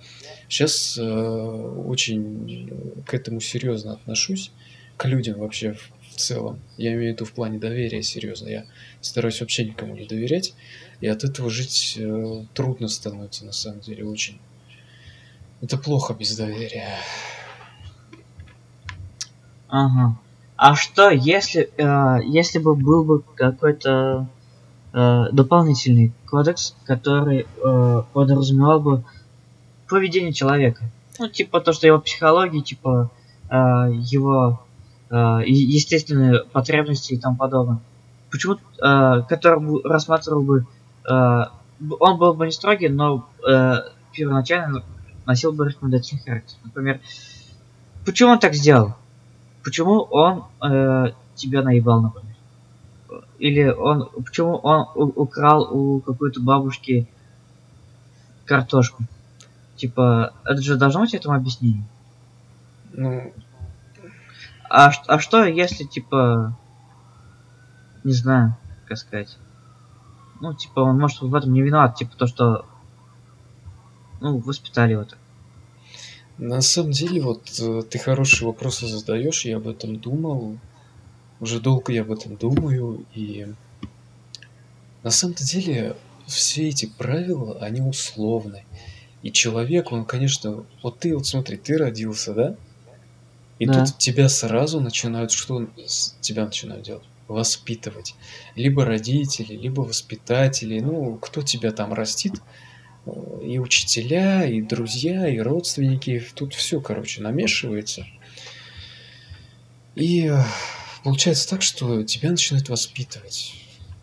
[0.48, 4.52] сейчас очень э, к этому серьезно отношусь.
[4.98, 6.60] К людям вообще в, в целом.
[6.76, 8.48] Я имею в виду в плане доверия серьезно.
[8.48, 8.66] Я
[9.00, 10.54] стараюсь вообще никому не доверять.
[11.00, 14.38] И от этого жить э, трудно становится, на самом деле, очень.
[15.60, 16.96] Это плохо без доверия.
[19.68, 20.16] Ага.
[20.56, 24.26] А что, если, э, если бы был бы какой-то
[24.92, 29.04] э, дополнительный кодекс, который э, подразумевал бы
[29.88, 30.84] поведение человека?
[31.18, 33.10] Ну, типа то, что его психология, типа
[33.50, 33.54] э,
[33.92, 34.62] его
[35.10, 35.14] э,
[35.46, 37.80] естественные потребности и тому подобное.
[38.30, 40.66] Почему, э, который рассматривал бы,
[41.08, 41.44] э,
[42.00, 43.74] он был бы не строгий, но э,
[44.12, 44.84] первоначально
[45.26, 46.56] носил бы рекомендательный характер.
[46.64, 47.00] Например,
[48.04, 48.94] почему он так сделал?
[49.64, 52.36] Почему он э, тебя наебал, например?
[53.38, 57.06] Или он, почему он у- украл у какой-то бабушки
[58.44, 59.02] картошку?
[59.76, 61.84] Типа, это же должно быть этому объяснение.
[62.92, 63.32] Ну,
[64.68, 66.56] А, а что, если, типа,
[68.04, 68.56] не знаю,
[68.88, 69.36] как сказать.
[70.40, 72.64] Ну, типа, он может в этом не виноват, типа, то, что,
[74.20, 75.18] ну, воспитали так.
[76.38, 80.58] на самом деле, вот э, ты хорошие вопросы задаешь, я об этом думал.
[81.40, 83.46] Уже долго я об этом думаю, и
[85.02, 88.64] на самом-то деле все эти правила, они условны.
[89.22, 92.56] И человек, он, конечно, вот ты вот смотри, ты родился, да?
[93.58, 93.84] И Да.
[93.84, 95.66] тут тебя сразу начинают, что
[96.20, 97.04] тебя начинают делать?
[97.28, 98.14] Воспитывать.
[98.54, 102.34] Либо родители, либо воспитатели, ну, кто тебя там растит,
[103.42, 108.06] и учителя, и друзья, и родственники, тут все, короче, намешивается.
[109.94, 110.38] И э,
[111.04, 113.54] получается так, что тебя начинают воспитывать.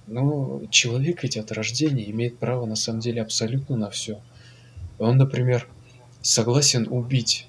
[0.08, 4.22] Но человек ведь от рождения имеет право на самом деле абсолютно на все.
[5.00, 5.68] Он, например,
[6.22, 7.48] согласен убить.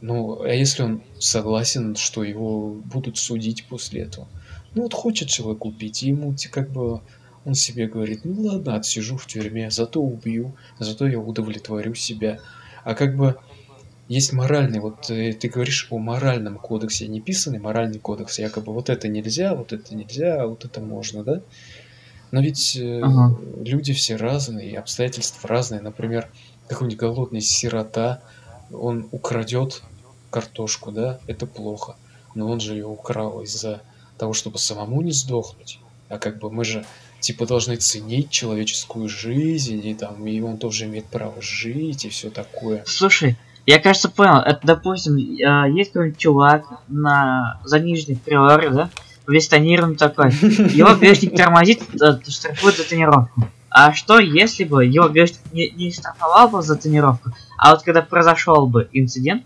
[0.00, 4.28] Ну, а если он согласен, что его будут судить после этого?
[4.74, 7.00] Ну, вот хочет человек убить, и ему как бы
[7.44, 12.40] он себе говорит, ну ладно, отсижу в тюрьме, зато убью, зато я удовлетворю себя.
[12.84, 13.40] А как бы
[14.08, 18.90] есть моральный, вот э, ты говоришь о моральном кодексе, не писанный моральный кодекс, якобы вот
[18.90, 21.42] это нельзя, вот это нельзя, вот это можно, да?
[22.30, 23.38] Но ведь э, Ага.
[23.40, 25.80] люди все разные, обстоятельства разные.
[25.80, 26.30] Например,
[26.66, 28.22] какой-нибудь голодный сирота,
[28.70, 29.82] он украдет
[30.30, 31.96] картошку, да, это плохо.
[32.34, 33.82] Но он же ее украл из-за
[34.18, 35.84] того, чтобы самому не сдохнуть.
[36.08, 36.88] А как бы мы же
[37.20, 42.30] типа должны ценить человеческую жизнь, и там, и он тоже имеет право жить, и все
[42.30, 42.82] такое.
[42.86, 44.38] Слушай, я, кажется, понял.
[44.38, 48.90] Это, допустим, э, есть какой-нибудь чувак на заниженных приоре, да?
[49.26, 50.30] Весь тонированный такой.
[50.30, 53.46] Его гаишник тормозит, э, штрафует за тренировку.
[53.68, 58.00] А что, если бы его гаишник не, не штрафовал бы за тренировку, а вот когда
[58.00, 59.44] произошел бы инцидент,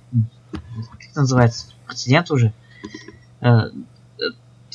[0.52, 2.52] как это называется, прецедент уже,
[3.40, 3.70] э,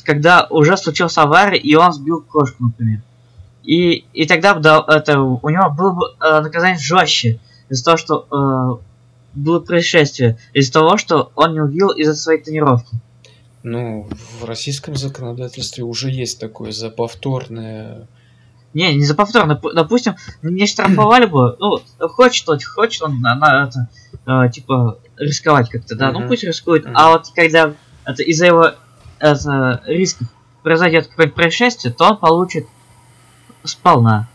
[0.08, 3.02] когда уже случилась авария, и он сбил кошку, например.
[3.62, 8.26] И, и тогда да, это, у него было бы э, наказание жестче из-за того, что
[8.30, 12.96] э, было происшествие, из-за того, что он не убил из-за своей тренировки.
[13.62, 14.08] Ну,
[14.40, 18.06] в российском законодательстве уже есть такое за повторное...
[18.72, 19.56] Не, не за повторно.
[19.56, 21.54] П- Допустим, не штрафовали бы.
[21.58, 23.88] Ну, хочет он, хочет он на, на это,
[24.26, 26.28] э, типа, рисковать как-то, да, ну Мгм.
[26.28, 26.86] пусть рискует.
[26.86, 26.96] Мгм.
[26.96, 27.74] А вот когда
[28.06, 28.70] это из-за его
[29.20, 30.28] это, рисков
[30.62, 32.66] произойдет какое-то происшествие, то он получит
[33.64, 34.28] сполна.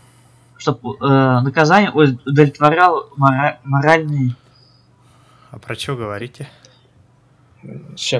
[0.56, 4.34] Чтобы наказание удовлетворяло мора- моральные
[5.50, 6.48] А про что говорите?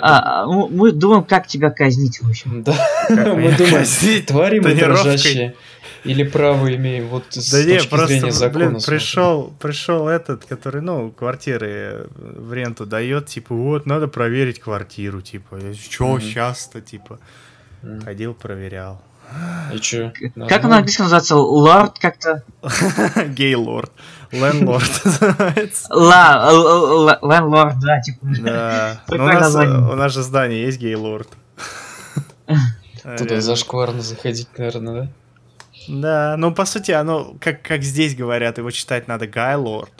[0.00, 2.62] А, а, ну, мы думаем, как тебя казнить, в общем.
[2.62, 2.74] Да,
[3.08, 5.54] мы думаем, твари мы дрожащие.
[6.04, 8.68] Или право имеем, вот с Да не, точки зрения просто, закона.
[8.70, 15.22] блин, пришел, пришел этот, который, ну, квартиры в ренту дает, типа, вот, надо проверить квартиру,
[15.22, 16.20] типа, чё Мгм.
[16.20, 17.18] сейчас-то, типа,
[17.82, 18.02] М.
[18.02, 19.00] ходил, проверял.
[19.72, 20.12] И чё?
[20.12, 20.76] Как он на нормально?
[20.76, 21.36] английском называется?
[21.36, 22.42] Лорд как-то?
[23.28, 23.90] Gaylord,
[24.30, 25.86] landlord называется.
[25.94, 26.50] Ла,
[27.22, 28.18] ленлорд, да, типа.
[28.22, 31.28] Да, ну, у нас, у нас же здание есть Gaylord.
[33.18, 35.08] Туда зашкварно заходить, наверное, да?
[35.88, 39.92] Да, ну по сути, оно, как, как здесь говорят, его читать надо Guylord,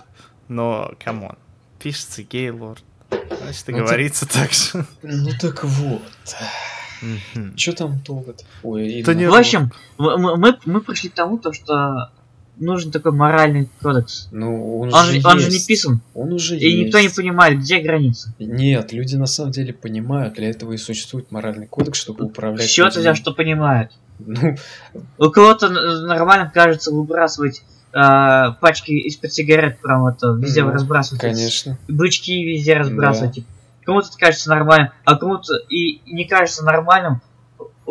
[0.49, 1.37] но, come on,
[1.83, 4.87] пишется Gaylord, значит и Ну, говорится так же.
[5.03, 6.03] Ну так вот.
[7.35, 7.55] Мгм.
[7.57, 8.44] Чё там долго-то?
[8.62, 9.03] Ой.
[9.03, 12.11] Да не- В общем, мы, мы- мы, пришли к тому, то, что
[12.57, 14.29] нужен такой моральный кодекс.
[14.31, 15.66] Ну, он, Он же он же не есть.
[15.66, 17.16] писан, Он уже и никто не есть.
[17.16, 18.33] понимает, где граница.
[18.38, 22.87] Нет, люди на самом деле понимают, для этого и существует моральный кодекс, чтобы управлять Счет
[22.87, 23.03] людьми.
[23.03, 23.90] тебя, что понимают.
[24.18, 24.57] Ну,
[25.18, 28.00] У кого-то нормально кажется выбрасывать э,
[28.61, 31.20] пачки из-под сигарет прям это везде Ну, разбрасывать.
[31.20, 31.79] конечно.
[31.88, 33.31] Бычки везде разбрасывать.
[33.31, 33.35] Да.
[33.35, 33.48] типа.
[33.85, 37.20] Кому-то это кажется нормальным, а кому-то и не кажется нормальным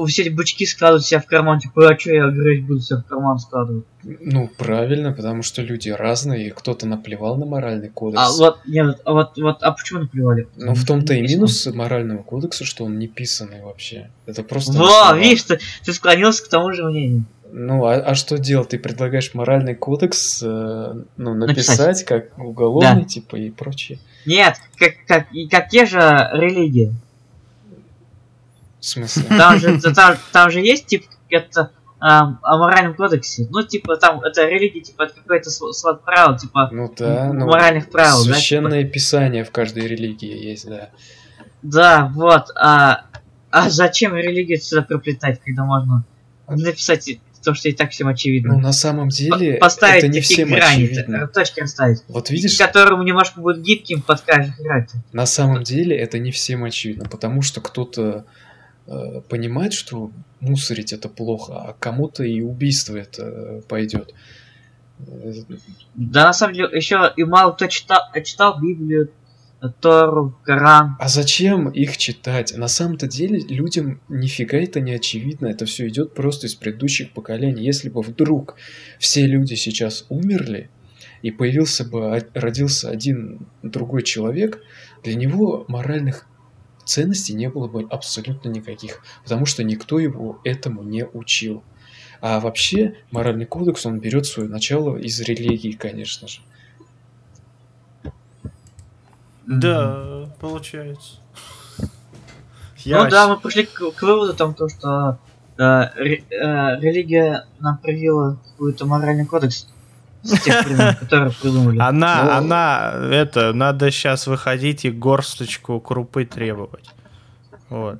[0.08, 3.04] все эти бычки складывают себя в карман, типа, а что я грызть буду себя в
[3.06, 3.86] карман складывать?
[4.04, 8.22] Ну, правильно, потому что люди разные, и кто-то наплевал на моральный кодекс.
[8.22, 10.48] А вот, нет, а вот, вот, а почему наплевали?
[10.58, 11.38] Ну, в том-то и Написано.
[11.38, 14.10] минус морального кодекса, что он не писанный вообще.
[14.26, 14.74] Это просто...
[14.74, 17.26] Во, видишь, ты, ты склонился к тому же мнению.
[17.56, 18.70] Ну, а, а что делать?
[18.70, 22.04] Ты предлагаешь моральный кодекс, э, ну, написать, Написать.
[22.06, 23.08] как уголовный, Да.
[23.08, 24.00] типа, и прочее.
[24.26, 26.00] Нет, как, как, и как те же
[26.34, 26.94] религии.
[28.84, 29.24] В смысле?
[29.30, 33.48] Там же, там, там же есть, типа, это ам, о моральном кодексе.
[33.50, 37.46] Ну, типа, там, это религия, типа, это какой-то св- свод правил, типа, Ну да, ну...
[37.46, 38.36] моральных правил, да, типа.
[38.36, 40.90] Священное писание в каждой религии есть, да.
[41.62, 42.48] Да, вот.
[42.60, 43.06] А,
[43.52, 46.04] а зачем религию сюда приплетать, когда можно
[46.50, 48.56] написать то, что и так всем очевидно?
[48.56, 51.26] Ну, на самом деле, По- Поставить это не всем грани, очевидно.
[51.28, 52.04] точки расставить.
[52.10, 54.54] Вот видишь, Которому немножко будет гибким под каждый
[55.14, 58.26] на самом деле это не всем очевидно, потому что кто-то
[58.88, 64.14] э, понимает, что мусорить это плохо, а кому-то и убийство это э, пойдет.
[65.00, 65.34] Э,
[65.96, 69.10] Да, на самом деле, еще и мало кто читал, читал Библию,
[69.80, 70.98] Тору, Коран.
[71.00, 72.56] А зачем их читать?
[72.58, 77.64] На самом-то деле людям нифига это не очевидно, это все идет просто из предыдущих поколений.
[77.64, 78.56] Если бы вдруг
[79.00, 80.70] все люди сейчас умерли,
[81.22, 84.62] и появился бы, родился один другой человек,
[85.04, 86.28] для него моральных
[86.86, 91.64] ценностей не было бы абсолютно никаких, потому что никто его этому не учил.
[92.22, 96.40] А вообще моральный кодекс, он берет свое начало из религии, конечно же.
[99.46, 101.18] Да, получается.
[101.80, 101.88] Ну
[102.78, 105.18] Я да, мы пришли к, к выводу там, то, что
[105.58, 105.62] э,
[105.96, 109.68] ре- э, религия нам привила какой-то моральный кодекс
[110.24, 111.80] с тех времен, которые придумали.
[111.80, 116.86] Она, Ну- она, это, надо сейчас выходить и горсточку крупы требовать.
[117.70, 118.00] Вот.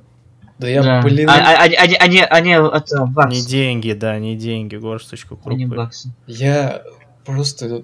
[0.58, 1.02] Да я, Да.
[1.02, 5.38] блин, А- а- Они, они, они, они, это, бакс, Не деньги, да, не деньги, горсточку
[5.46, 5.76] они крупы.
[5.76, 6.10] баксы.
[6.26, 6.82] Я
[7.24, 7.82] просто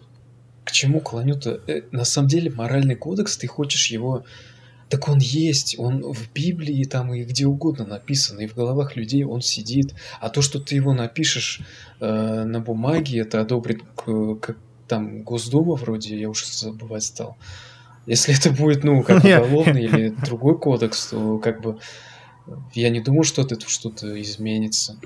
[0.65, 1.61] к чему клоню-то?
[1.67, 4.25] Э, На самом деле моральный кодекс, ты хочешь его...
[4.91, 9.25] Так он есть, он в Библии там и где угодно написан, и в головах людей
[9.25, 9.95] он сидит.
[10.21, 11.61] А то, что ты его напишешь
[12.01, 14.57] э, на бумаге, это одобрит к- как
[14.89, 17.37] там Госдума вроде, я уже забывать стал.
[18.07, 21.79] Если это будет, ну, как уголовный или другой кодекс, то как бы
[22.75, 24.97] я не думаю, что это что-то изменится.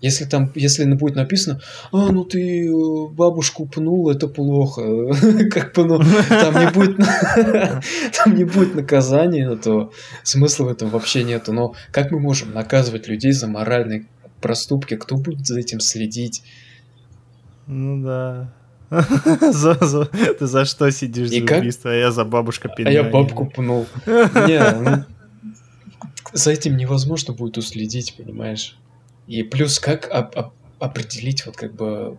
[0.00, 4.82] Если там, если будет написано, а, ну ты э, бабушку пнул, это плохо,
[5.50, 6.96] как бы, ну, там не будет,
[8.24, 11.52] там не будет наказания, то смысла в этом вообще нету.
[11.54, 14.04] Но как мы можем наказывать людей за моральные
[14.42, 14.96] проступки?
[14.96, 16.42] Кто будет за этим следить?
[17.66, 18.52] Ну да.
[18.90, 20.04] За- за-
[20.38, 23.46] Ты за что сидишь И за как- убийство, а я за бабушка А я бабку
[23.46, 23.86] пнул.
[24.06, 25.04] Не, ну,
[26.34, 28.76] за этим невозможно будет уследить, понимаешь?
[29.26, 32.18] И плюс как оп- оп- определить вот как бы...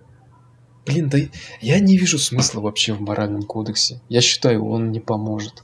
[0.86, 1.18] Блин, да
[1.62, 4.02] я не вижу смысла вообще в моральном кодексе.
[4.10, 5.64] Я считаю, он не поможет.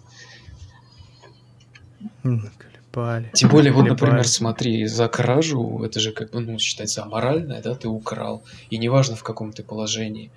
[2.23, 3.31] Колебали.
[3.33, 7.75] Тем более, вот, например, смотри, за кражу, это же как бы, ну, считается аморальное, да,
[7.75, 8.43] ты украл.
[8.69, 10.31] И неважно, в каком ты положении,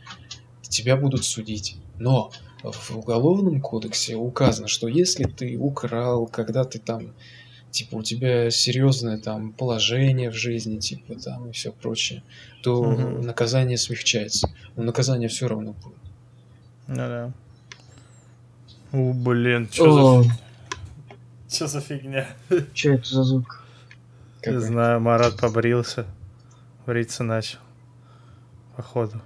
[0.62, 1.76] тебя будут судить.
[1.98, 2.30] Но
[2.62, 7.14] в уголовном кодексе указано, что если ты украл, когда ты там,
[7.74, 12.22] типа, у тебя серьезное там положение в жизни, типа, там, и все прочее,
[12.62, 13.22] то Мгм.
[13.26, 14.48] наказание смягчается.
[14.76, 15.98] Но наказание все равно будет.
[16.87, 17.32] Ну да.
[18.92, 20.30] У, блин, что О, за...
[21.50, 22.28] Что за фигня?
[22.74, 23.64] что это за звук?
[24.46, 26.06] Не знаю, Марат побрился.
[26.87, 27.58] Бриться начал.
[28.76, 29.20] Походу.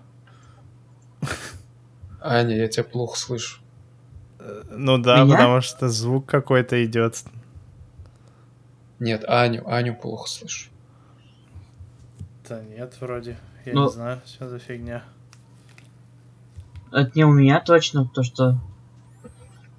[2.21, 3.61] Аня, я тебя плохо слышу.
[4.39, 5.35] Э, Ну да, Меня?
[5.35, 7.23] потому что звук какой-то идет.
[8.99, 10.71] Нет, Аню, Аню плохо слышу.
[12.49, 13.37] Да нет, вроде.
[13.65, 15.05] Я Ну- не знаю, что за фигня.
[16.91, 18.59] Это не у меня точно, то что...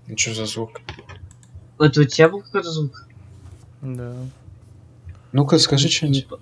[0.07, 0.79] Ну что за звук?
[1.79, 3.05] Это у тебя был какой-то звук?
[3.81, 4.13] Да.
[5.31, 6.39] Ну-ка, скажи что-нибудь.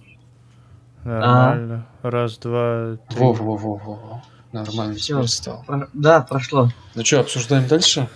[1.04, 1.88] Нормально.
[2.02, 3.20] Раз, два, три.
[3.20, 4.24] Во, во, во, во, во.
[4.52, 5.18] Нормально Всё.
[5.18, 5.64] теперь стал.
[5.66, 6.70] Про- Да, прошло.
[6.96, 8.10] Ну что, обсуждаем дальше?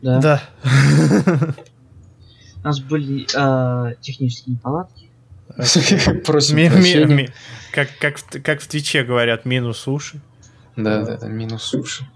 [0.00, 0.20] Да.
[0.20, 0.42] Да.
[2.64, 5.10] У нас были э, технические неполадки.
[6.24, 6.56] Просим
[7.70, 10.20] Как, в- Твиче говорят, минус уши.
[10.74, 12.08] Да, да, да, минус суши.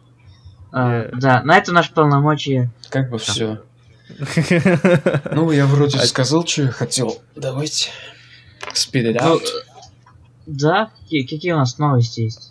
[0.72, 1.10] А, Э.
[1.12, 2.70] Да, на это наше полномочия.
[2.88, 3.62] Как бы все.
[5.32, 7.20] Ну, я вроде А- сказал, что я хотел.
[7.36, 7.90] Давайте.
[8.72, 9.42] Speed it Ну, out.
[10.46, 12.47] да, какие у нас новости есть?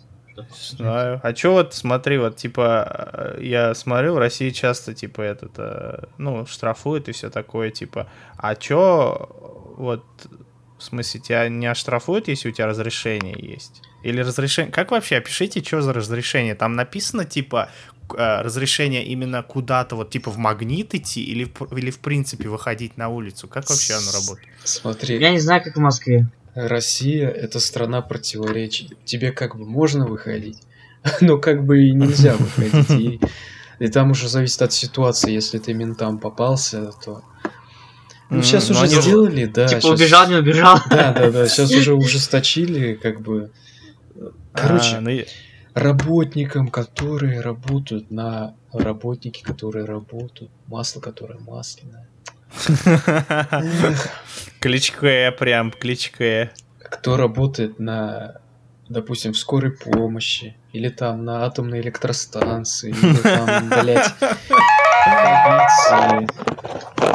[0.70, 1.20] Знаю.
[1.22, 6.04] А чё вот, смотри, вот, типа, э, я смотрю, в России часто, типа, этот, э,
[6.18, 9.28] ну, штрафуют и все такое, типа, а чё,
[9.76, 10.04] вот,
[10.78, 13.82] В смысле, тебя не оштрафуют, если у тебя разрешение есть?
[14.04, 14.70] Или разрешение...
[14.70, 15.16] Как вообще?
[15.16, 16.54] Опишите, что за разрешение?
[16.54, 17.68] Там написано, типа,
[18.16, 22.96] э, разрешение именно куда-то, вот, типа, в магнит идти или, в- или в принципе, выходить
[22.96, 23.48] на улицу?
[23.48, 24.48] Как вообще оно работает?
[24.62, 26.28] Смотри, Я не знаю, как в Москве.
[26.66, 28.90] Россия это страна противоречий.
[29.04, 30.58] Тебе как бы можно выходить,
[31.20, 32.90] но как бы и нельзя выходить.
[32.90, 33.20] И,
[33.78, 35.32] и там уже зависит от ситуации.
[35.32, 37.22] Если ты ментам попался, то...
[38.30, 39.68] Ну, сейчас но уже сделали, да.
[39.68, 40.78] типа, щас- убежал, не убежал.
[40.90, 41.48] Да, да, да.
[41.48, 43.50] Сейчас уже ужесточили, как бы.
[44.52, 45.10] Короче, А, ну
[45.78, 52.08] работникам, которые работают на работники, которые работают, масло, которое масляное.
[54.60, 56.50] Кличке прям, кличке.
[56.78, 58.40] Кто работает на,
[58.88, 64.14] допустим, в скорой помощи, или там на атомной электростанции, или там, блядь,
[65.44, 66.28] полиции,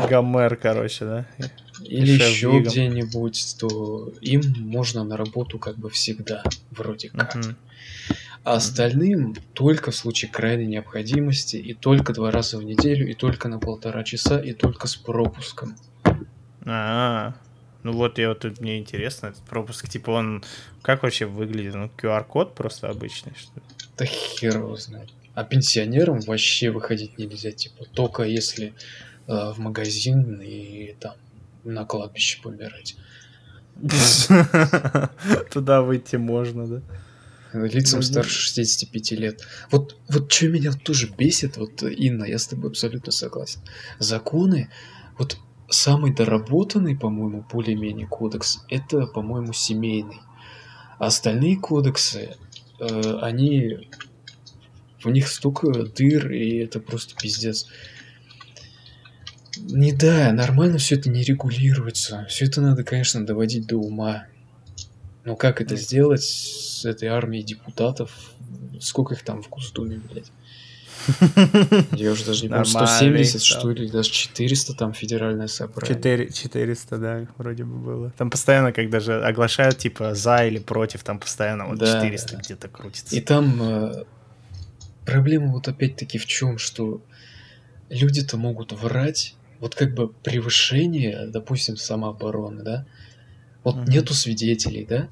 [0.10, 1.26] Гомер, короче, да?
[1.84, 7.36] или еще где-нибудь, то им можно на работу как бы всегда, вроде как.
[8.44, 13.48] А остальным только в случае крайней необходимости, и только два раза в неделю, и только
[13.48, 15.76] на полтора часа, и только с пропуском.
[16.66, 17.36] А,
[17.84, 20.44] ну вот я вот тут мне интересно, этот пропуск, типа он
[20.82, 21.76] как вообще выглядит?
[21.76, 23.66] Ну, QR-код просто обычный, что ли?
[23.98, 25.10] Да хер его знает.
[25.34, 28.74] А пенсионерам вообще выходить нельзя, типа, только если
[29.28, 31.16] э, в магазин и там
[31.64, 32.98] на кладбище помирать.
[35.52, 36.82] Туда выйти можно, да?
[37.54, 39.42] Лицам Ну, старше 65 лет.
[39.72, 43.62] Вот, вот что меня тоже бесит, вот, Инна, я с тобой абсолютно согласен.
[44.00, 44.70] Законы,
[45.18, 45.38] вот
[45.70, 50.22] самый доработанный, по-моему, более-менее кодекс, это, по-моему, семейный.
[51.00, 52.36] А остальные кодексы,
[52.80, 53.90] э, они...
[55.04, 57.68] В них столько дыр, и это просто пиздец.
[59.58, 62.26] Не да, нормально все это не регулируется.
[62.30, 64.28] Все это надо, конечно, доводить до ума.
[65.26, 68.12] Но как это сделать с этой армией депутатов?
[68.82, 70.32] Сколько их там в Госдуме, блядь?
[71.92, 75.96] Я уже даже не помню, Нормально 170, их что ли, даже 400 там федеральное собрание.
[75.96, 78.12] Четыре- 400, да, вроде бы было.
[78.18, 82.42] Там постоянно, когда же оглашают, типа, за или против, там постоянно вот Да, 400 да.
[82.42, 83.16] где-то крутится.
[83.16, 84.04] И там э,
[85.06, 87.02] проблема вот опять-таки в чем, что
[87.90, 92.86] люди-то могут врать, вот как бы превышение, допустим, самообороны, да?
[93.64, 93.90] Вот Мгм.
[93.90, 95.10] нету свидетелей, да?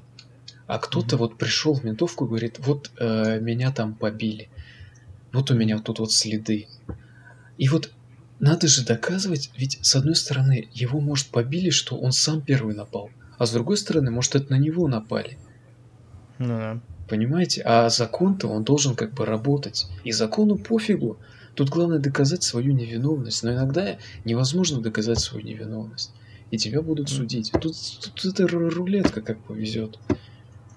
[0.66, 1.26] А кто-то Мгм.
[1.26, 4.48] вот пришел в ментовку и говорит, вот э, меня там побили,
[5.32, 6.68] вот у меня вот тут вот следы.
[7.58, 7.90] И вот
[8.38, 13.10] надо же доказывать, ведь с одной стороны его, может, побили, что он сам первый напал,
[13.38, 15.38] а с другой стороны, может, это на него напали.
[16.38, 16.80] Ну да.
[17.08, 17.62] Понимаете?
[17.62, 19.86] А закон-то он должен как бы работать.
[20.02, 21.18] И закону пофигу.
[21.54, 23.42] Тут главное доказать свою невиновность.
[23.42, 26.12] Но иногда невозможно доказать свою невиновность.
[26.52, 27.50] И тебя будут судить.
[27.60, 27.74] Тут,
[28.14, 29.98] тут это ру- рулетка как повезет.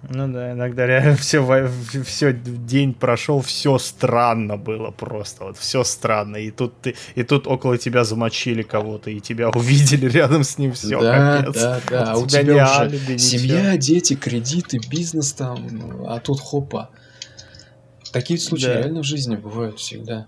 [0.09, 1.69] Ну да, иногда реально все,
[2.05, 6.37] все день прошел, все странно было просто, вот все странно.
[6.37, 10.71] И тут ты, и тут около тебя замочили кого-то, и тебя увидели рядом с ним,
[10.73, 11.61] все, да, капец.
[11.61, 12.11] да, да.
[12.13, 13.17] А у тебя тебя уже алиби, ничего.
[13.17, 16.89] семья, дети, кредиты, бизнес там, а тут хопа.
[18.13, 18.77] Такие случаи Да.
[18.77, 20.27] реально в жизни бывают всегда.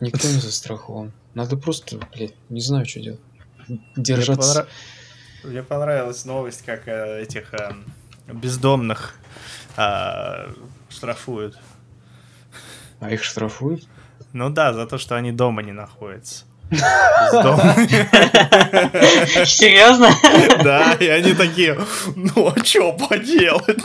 [0.00, 1.12] Никто не застрахован.
[1.34, 3.20] Надо просто, блядь, не знаю, что делать.
[3.68, 4.62] Мне, Держаться.
[5.42, 7.74] понра- Мне понравилась новость, как э, этих э,
[8.26, 9.14] бездомных
[9.76, 10.52] э,
[10.88, 11.58] штрафуют.
[13.00, 13.86] А их штрафуют?
[14.32, 16.44] Ну да, за то, что они дома не находятся.
[19.46, 20.10] Серьезно?
[20.62, 21.78] Да, и они такие,
[22.14, 23.78] ну а что поделать?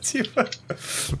[0.00, 0.48] Типа,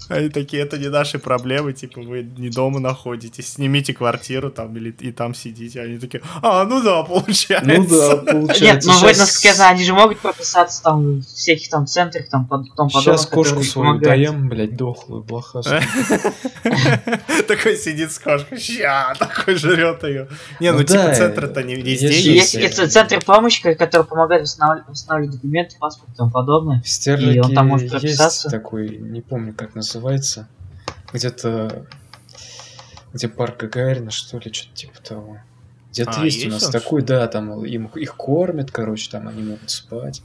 [0.08, 4.90] они такие, это не наши проблемы, типа, вы не дома находитесь, снимите квартиру там или
[4.90, 5.80] и там сидите.
[5.80, 7.68] Они такие, а, ну да, получается.
[7.68, 8.88] Ну да, получается.
[8.88, 12.74] Нет, ну я знаю, они же могут прописаться там в всяких там центрах, там, под,
[12.74, 15.80] том подобное, Сейчас кошку свою даем, блядь, дохлую, блохастую.
[17.48, 20.28] Такой сидит с кошкой, ща, такой жрет ее.
[20.60, 24.42] Не, ну Ну типа да, центр-то не везде есть Есть центры помощи, ко- которые помогают
[24.48, 26.80] восстанавливать, документы, паспорт и тому подобное.
[26.82, 28.50] В Стерлике И он там может есть прописаться.
[28.50, 30.48] такой, не помню, как называется,
[31.12, 31.86] где-то,
[33.12, 35.38] где парк Гагарина, что ли, что-то типа того.
[35.92, 39.28] Где-то А, есть, у есть нас он, такой, да, там им, их кормят, короче, там
[39.28, 40.22] они могут спать.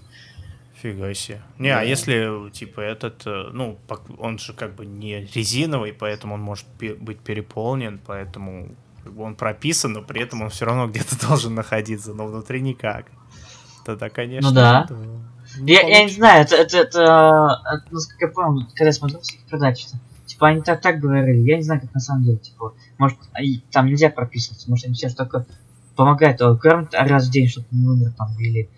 [0.82, 1.41] Фига себе.
[1.59, 1.82] Не, а Да.
[1.84, 3.77] если, типа, этот, э, ну,
[4.17, 8.73] он же как бы не резиновый, поэтому он может быть переполнен, поэтому
[9.10, 12.62] как бы он прописан, но при этом он все равно где-то должен находиться, но внутри
[12.62, 13.07] никак.
[13.84, 14.49] Тогда, конечно...
[14.49, 14.86] Ну да.
[14.86, 14.95] это
[15.62, 16.99] Я, я не знаю, это, это, это,
[17.74, 19.97] это, насколько я помню, когда я смотрел всякие передачи, что,
[20.28, 23.62] типа, они так, так говорили, я не знаю, как на самом деле, типа, может, и
[23.72, 25.47] там нельзя прописываться, может, они сейчас только
[25.95, 28.70] помогают, а, кормят раз в день, чтобы не умер там, или,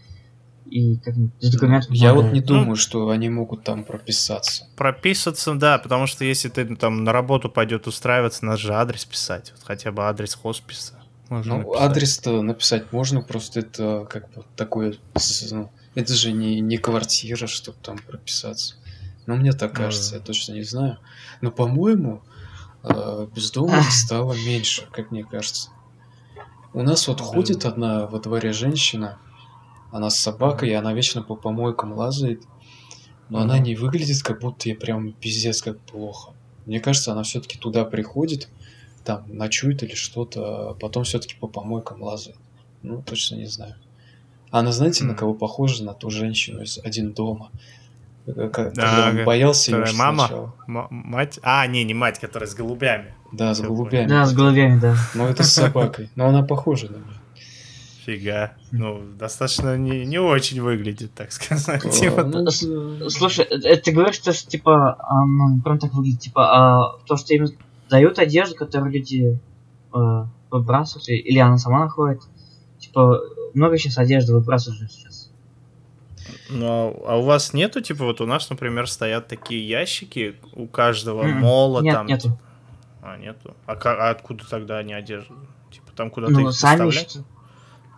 [0.71, 4.67] и как с документом Я вот не Ну, думаю, что они могут там прописаться.
[4.77, 9.51] Прописаться, да, потому что если ты там на работу пойдет устраиваться, надо же адрес писать.
[9.55, 10.93] Вот хотя бы адрес хосписа.
[11.29, 11.81] можно Ну, написать.
[11.91, 14.95] адрес-то написать можно, просто это как бы такое...
[15.51, 18.75] ну, это же не, не квартира, чтобы там прописаться.
[19.25, 20.17] Ну, мне так Ну, кажется, да.
[20.17, 20.97] я точно не знаю.
[21.41, 22.23] Но, по-моему,
[22.83, 25.69] э, бездомных стало меньше, как мне кажется.
[26.73, 29.17] У нас вот ходит одна во дворе женщина,
[29.91, 32.43] она с собакой, и она вечно по помойкам лазает.
[33.29, 36.33] Но она не выглядит, как будто ей прям пиздец как плохо.
[36.65, 38.49] Мне кажется, она все-таки туда приходит,
[39.05, 42.37] там ночует или что-то, а потом все-таки по помойкам лазает.
[42.83, 43.75] Ну, точно не знаю.
[44.49, 45.83] Она, знаете, на кого похожа?
[45.85, 47.51] На ту женщину из «Один дома».
[48.27, 50.25] Э, Когда Да, он боялся ее мама?
[50.27, 50.55] сначала.
[50.67, 51.39] М- мать?
[51.41, 53.15] А, не, не мать, которая с голубями.
[53.31, 54.07] Да, с голубями.
[54.09, 54.95] Да, с голубями, да.
[55.15, 56.09] Но это с собакой.
[56.15, 57.20] Но она похожа на нее.
[58.11, 58.51] Фига.
[58.71, 61.89] Ну, достаточно не, не очень выглядит, так сказать.
[61.99, 66.41] Типа, ну, Слушай, э, э, ты говоришь, что, типа, а, ну, прям так выглядит, типа,
[66.43, 67.47] а, то, что им
[67.89, 69.39] дают одежду, которую люди
[69.93, 72.21] э, выбрасывают, или она сама находит,
[72.79, 73.21] типа,
[73.53, 75.31] много сейчас одежды выбрасывают сейчас.
[76.49, 81.23] Ну, а у вас нету, типа, вот у нас, например, стоят такие ящики у каждого
[81.23, 81.39] М-м.
[81.39, 82.07] мола Нет, там.
[82.07, 82.39] нету.
[83.01, 83.55] А, нету.
[83.65, 85.33] А, а откуда тогда они одежду?
[85.71, 87.25] Типа там куда-то Ну, их сами доставляют?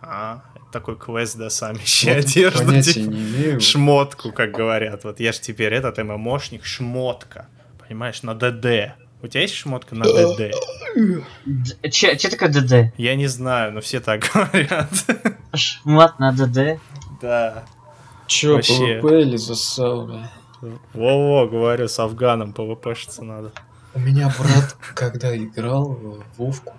[0.06, 2.82] А, это такой квест, да, сами ищи вот одежду.
[2.82, 3.60] Типа, не имею.
[3.60, 5.04] Шмотку, как говорят.
[5.04, 7.46] Вот я ж теперь этот ММОшник, шмотка.
[7.86, 8.94] Понимаешь, на ДД.
[9.22, 10.52] У тебя есть шмотка на ДД?
[11.90, 12.92] Че, че такое ДД?
[12.98, 14.90] Я не знаю, но все так говорят.
[15.54, 16.80] Шмат на ДД?
[17.22, 17.64] Да.
[18.26, 19.00] Чё, Вообще.
[19.00, 20.30] ПВП или засал, бля?
[20.94, 23.52] Во-во, говорю, с Афганом ПВПшиться надо.
[23.94, 26.72] У меня брат, когда играл в Вовку,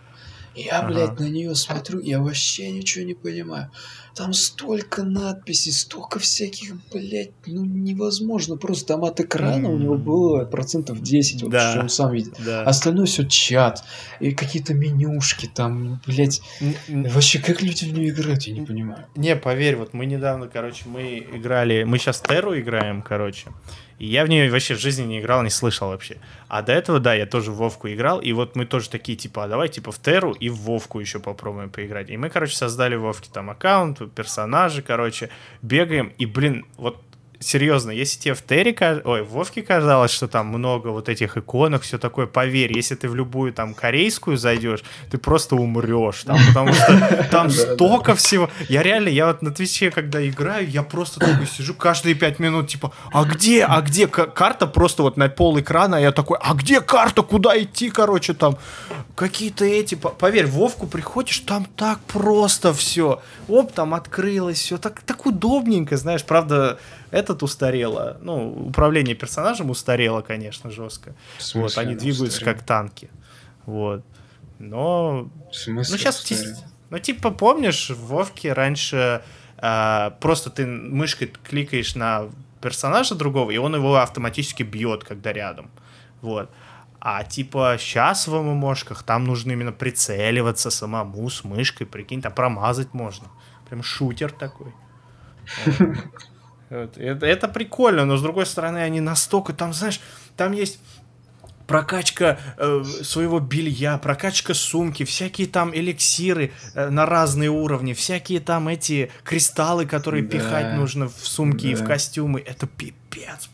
[0.56, 0.88] я, Ага.
[0.88, 3.70] блядь, на нее смотрю, я вообще ничего не понимаю.
[4.16, 8.56] Там столько надписей, столько всяких, блядь, ну невозможно.
[8.56, 11.72] Просто там от экрана у него было процентов 10, вот Да.
[11.72, 12.34] что он сам видит.
[12.45, 12.64] Да.
[12.64, 13.84] Остальное все чат
[14.22, 16.41] и какие-то менюшки там, блядь.
[16.88, 19.06] Н- Вообще, как люди в нее играют, я не понимаю.
[19.18, 23.47] Не, поверь, вот мы недавно, короче, мы играли, мы сейчас Терру играем, короче,
[23.97, 26.17] и я в нее вообще в жизни не играл, не слышал вообще.
[26.47, 29.45] А до этого, да, я тоже в Вовку играл, и вот мы тоже такие, типа,
[29.45, 32.09] а давай, типа, в Терру и в Вовку еще попробуем поиграть.
[32.09, 35.29] И мы, короче, создали в Вовке там аккаунт, персонажи, короче,
[35.61, 37.05] бегаем, и, блин, вот
[37.39, 38.75] серьезно, если тебе в Терри,
[39.05, 43.09] ой, в Вовке казалось, что там много вот этих иконок, все такое, поверь, если ты
[43.09, 48.49] в любую там корейскую зайдешь, ты просто умрешь там, потому что там столько всего.
[48.69, 52.67] Я реально, я вот на Твиче, когда играю, я просто такой сижу каждые пять минут,
[52.69, 54.07] типа, а где, а где?
[54.07, 58.33] Карта просто вот на пол экрана, а я такой, а где карта, куда идти, короче,
[58.33, 58.57] там
[59.15, 64.77] какие-то эти, по- поверь, в Вовку приходишь, там так просто все, оп, там открылось все,
[64.77, 66.79] так, так удобненько, знаешь, правда,
[67.16, 71.16] этот устарело, ну, управление персонажем устарело, конечно, жестко.
[71.53, 72.57] Вот, они двигаются устарела?
[72.57, 73.09] как танки.
[73.66, 74.03] Вот.
[74.59, 75.30] Но
[75.68, 76.57] ну, сейчас, устарела?
[76.89, 79.22] ну, типа, помнишь, в Вовке раньше
[79.57, 82.30] а, просто ты мышкой кликаешь на
[82.61, 85.72] персонажа другого, и он его автоматически бьет, когда рядом.
[86.22, 86.49] Вот.
[86.99, 92.93] А типа сейчас в ММОшках там нужно именно прицеливаться самому с мышкой, прикинь, там промазать
[92.93, 93.28] можно.
[93.70, 94.74] Прям шутер такой.
[96.70, 96.97] Вот.
[96.97, 99.99] Это, это прикольно, но с другой стороны, они настолько, там, знаешь,
[100.36, 100.80] там есть
[101.68, 108.68] прокачка э, своего белья, прокачка сумки, всякие там эликсиры э, на разные уровни, всякие там
[108.68, 110.30] эти кристаллы, которые Да.
[110.30, 111.86] пихать нужно в сумки и в Да.
[111.86, 112.39] костюмы.
[112.41, 113.49] Это пипец.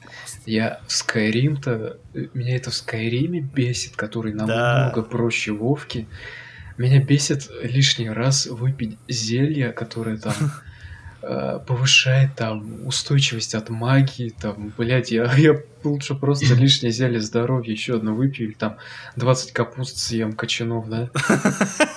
[0.45, 1.97] Я в Skyrim-то...
[2.33, 4.45] Меня это в Скайриме бесит, который Да.
[4.45, 6.07] намного проще Вовки.
[6.77, 10.33] Меня бесит лишний раз выпить зелье, которое там
[11.21, 17.95] повышает там устойчивость от магии, там, блядь, я, я лучше просто лишнее зелье здоровья еще
[17.95, 18.77] одно выпью, или там
[19.15, 21.09] 20 капуст съем качанов, да?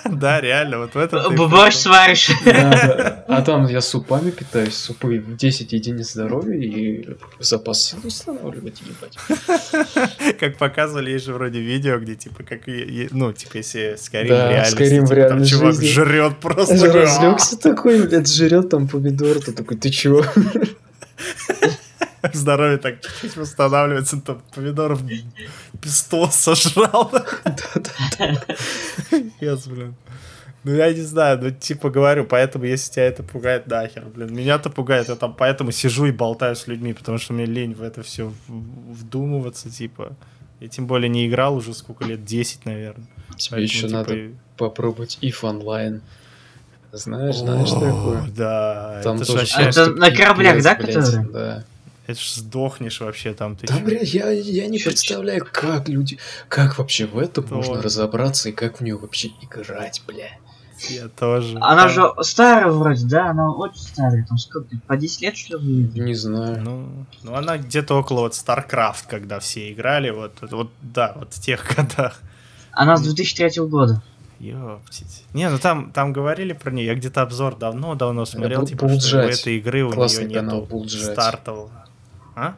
[0.05, 1.35] Да, реально, вот в этом...
[1.49, 2.29] Борщ сваришь.
[2.45, 7.09] А там я супами питаюсь, супы в 10 единиц здоровья и
[7.39, 9.17] запас сил устанавливать, ебать.
[10.39, 12.61] Как показывали, есть же вроде видео, где типа как,
[13.11, 13.95] ну, типа если
[14.27, 16.91] Да, в реальности, типа, там чувак жрет просто.
[16.91, 20.23] Разлегся такой, блядь, жрет там помидор, ты такой, ты чего?
[22.33, 25.01] Здоровье так чуть-чуть восстанавливается, там помидоров
[25.81, 27.11] пистол сожрал.
[29.41, 29.95] Yes, блин.
[30.63, 34.33] Ну, я не знаю, ну, типа, говорю, поэтому, если тебя это пугает, нахер, блин.
[34.33, 37.83] Меня-то пугает, я там поэтому сижу и болтаю с людьми, потому что мне лень в
[37.83, 40.15] это все вдумываться, типа.
[40.59, 43.05] Я тем более не играл уже сколько лет, 10, наверное.
[43.37, 46.01] Тебе еще Поэтому, надо типа, попробовать if онлайн.
[46.91, 48.23] Знаешь, знаешь О, такое?
[48.35, 51.25] Да, Там это тоже вообще- Это на кораблях, да, блядь, которые?
[51.27, 51.63] Да.
[52.07, 53.55] Это ж сдохнешь вообще там.
[53.55, 53.79] Ты чё?
[53.79, 58.49] бля, я, я не Чё- представляю, как люди, как вообще в этом Да можно разобраться
[58.49, 60.29] и как в нее вообще играть, бля.
[60.89, 61.57] Я тоже.
[61.61, 63.29] Она Там- же старая вроде, да?
[63.29, 64.25] Она очень старая.
[64.27, 64.67] Там сколько?
[64.87, 65.89] По 10 лет, что ли?
[65.99, 66.61] Не знаю.
[66.61, 71.41] Ну, ну, она где-то около вот StarCraft, когда все играли, вот, вот, да, вот в
[71.41, 72.21] тех годах.
[72.71, 74.03] Она с 2003 года.
[74.37, 75.23] Ёптить.
[75.33, 79.21] Не, ну там, там говорили про нее, я где-то обзор давно-давно смотрел, типа, что у
[79.21, 81.13] этой игры у нее канал, нету Булджать.
[81.13, 81.71] стартового.
[82.35, 82.55] А?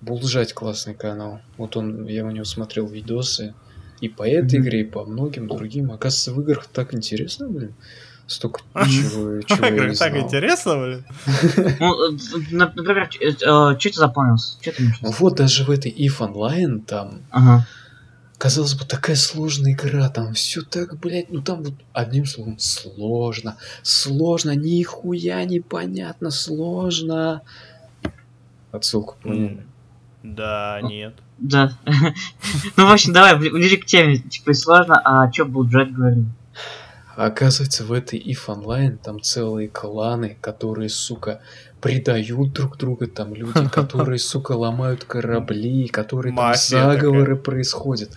[0.00, 1.40] Булджать классный канал.
[1.56, 3.54] Вот он, я у него смотрел видосы.
[4.00, 4.68] И по этой Мгм.
[4.68, 5.90] игре, и по многим другим.
[5.90, 7.74] Оказывается, в играх так интересно, блин.
[8.28, 11.04] Столько чего, чего я не так интересно, блин.
[11.80, 12.16] Ну, э,
[12.52, 14.56] на- например, что ты запомнился?
[14.60, 17.22] Что ты Ну Вот даже в этой EVE Online там.
[18.38, 23.56] Казалось бы, такая сложная игра, там все так, блядь, ну там вот одним словом сложно,
[23.82, 27.42] сложно, нихуя непонятно, сложно.
[28.78, 29.48] Отсылку понял.
[29.48, 29.60] М,
[30.22, 31.14] Да, нет.
[31.38, 31.72] Да.
[32.76, 34.18] Ну, в общем, давай, бли- ближе к теме.
[34.18, 36.24] Типа, сложно, а что Булджет говорил?
[37.16, 41.40] Оказывается, в этой EVE Online там целые кланы, которые, сука,
[41.80, 48.10] предают друг друга, там люди, которые, сука, ломают корабли, которые там Мафия заговоры происходят,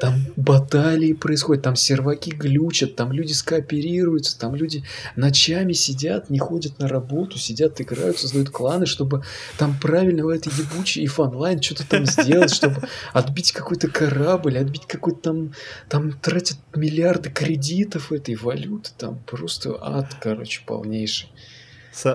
[0.00, 4.84] там баталии происходят, там серваки глючат, там люди скооперируются, там люди
[5.16, 9.22] ночами сидят, не ходят на работу, сидят, играют, создают кланы, чтобы
[9.58, 14.86] там правильно в этой ебучей EVE Online что-то там сделать, чтобы отбить какой-то корабль, отбить
[14.86, 15.54] какой-то там
[15.88, 21.28] там тратят миллиарды кредитов этой валюты, там просто ад, короче, полнейший.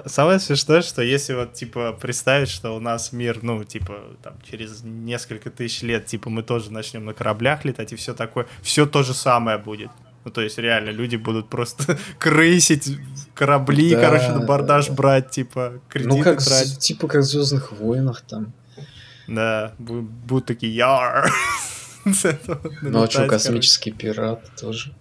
[0.05, 4.83] Самое смешное, что если вот, типа, представить, что у нас мир, ну, типа, там, через
[4.83, 9.03] несколько тысяч лет, типа, мы тоже начнем на кораблях летать и все такое, все то
[9.03, 9.89] же самое будет.
[10.25, 12.97] Ну, то есть, реально, люди будут просто крысить
[13.33, 14.95] корабли, Да, короче, на бордаж да, да.
[14.97, 16.73] брать, типа, кредиты ну, как, тратить.
[16.73, 18.51] с- типа как в Звездных войнах там.
[19.27, 21.31] Да, бу- будут такие яр.
[22.81, 24.93] Ну, а что, космический пират тоже.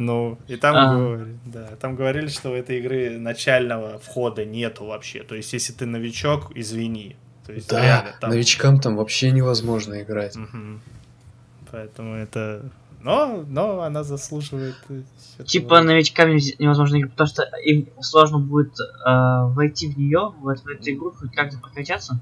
[0.00, 0.94] Ну, и там, А.
[0.96, 5.22] говорили, да, там говорили, что у этой игры начального входа нету вообще.
[5.22, 7.16] То есть, если ты новичок, извини.
[7.46, 8.30] То есть, Да, реально, там...
[8.30, 10.36] новичкам там вообще невозможно играть.
[10.36, 10.80] Мгм.
[11.70, 12.70] Поэтому это...
[13.02, 14.76] Но, но она заслуживает...
[14.88, 15.02] э,
[15.34, 15.46] этого.
[15.46, 18.84] Типа, новичкам невозможно играть, потому что им сложно будет э,
[19.54, 22.20] войти в нее, в, эту- в эту игру, хоть как-то прокачаться.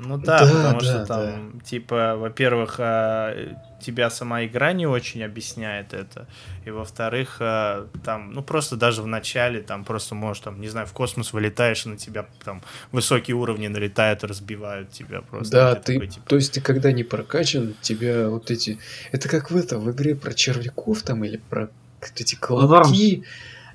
[0.00, 5.24] Ну да, Да, потому да, что там, типа, во-первых, а, тебя сама игра не очень
[5.24, 6.28] объясняет это,
[6.64, 10.86] и во-вторых, а, там, ну просто даже в начале, там просто можешь, там, не знаю,
[10.86, 15.52] в космос вылетаешь, и на тебя там высокие уровни налетают, разбивают тебя просто.
[15.52, 18.78] Да, ты, такой, типа, то есть ты когда не прокачан, тебя вот эти...
[19.10, 21.70] Это как в это, в игре про червяков там или про
[22.16, 23.24] эти колобки.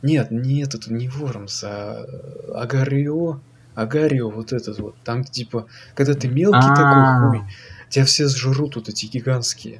[0.01, 2.05] Нет, нет, это не Вормс, а
[2.53, 3.39] Агарио.
[3.75, 4.95] Агарио, вот этот вот.
[5.03, 6.75] Там типа, когда ты мелкий А.
[6.75, 7.51] такой хуй,
[7.89, 9.79] тебя все сжрут вот эти гигантские.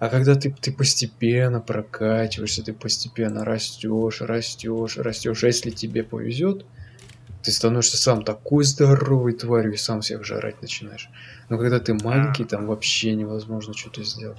[0.00, 5.44] А когда ты, ты постепенно прокачиваешься, ты постепенно растешь, растешь, растешь.
[5.44, 6.66] А если тебе повезет,
[7.42, 11.08] ты становишься сам такой здоровой тварью и сам всех жрать начинаешь.
[11.48, 14.38] Но когда ты маленький, там вообще невозможно что-то сделать.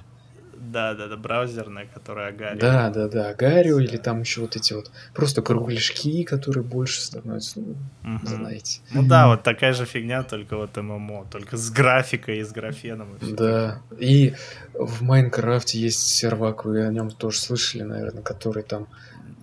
[0.76, 2.58] Да, да, да, браузерная, которая Агари.
[2.60, 7.60] Да, да, да, Гарио или там еще вот эти вот просто кругляшки, которые больше становятся,
[7.60, 8.26] ну, Мгм.
[8.26, 8.80] знаете.
[8.92, 13.16] Ну да, вот такая же фигня, только вот ММО, только с графикой и с графеном.
[13.22, 13.80] и Да.
[13.98, 14.34] И
[14.74, 18.86] в Майнкрафте есть сервак, вы о нем тоже слышали, наверное, который там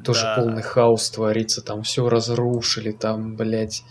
[0.03, 0.35] тоже Да.
[0.35, 3.83] полный хаос творится, там все разрушили, там, блядь,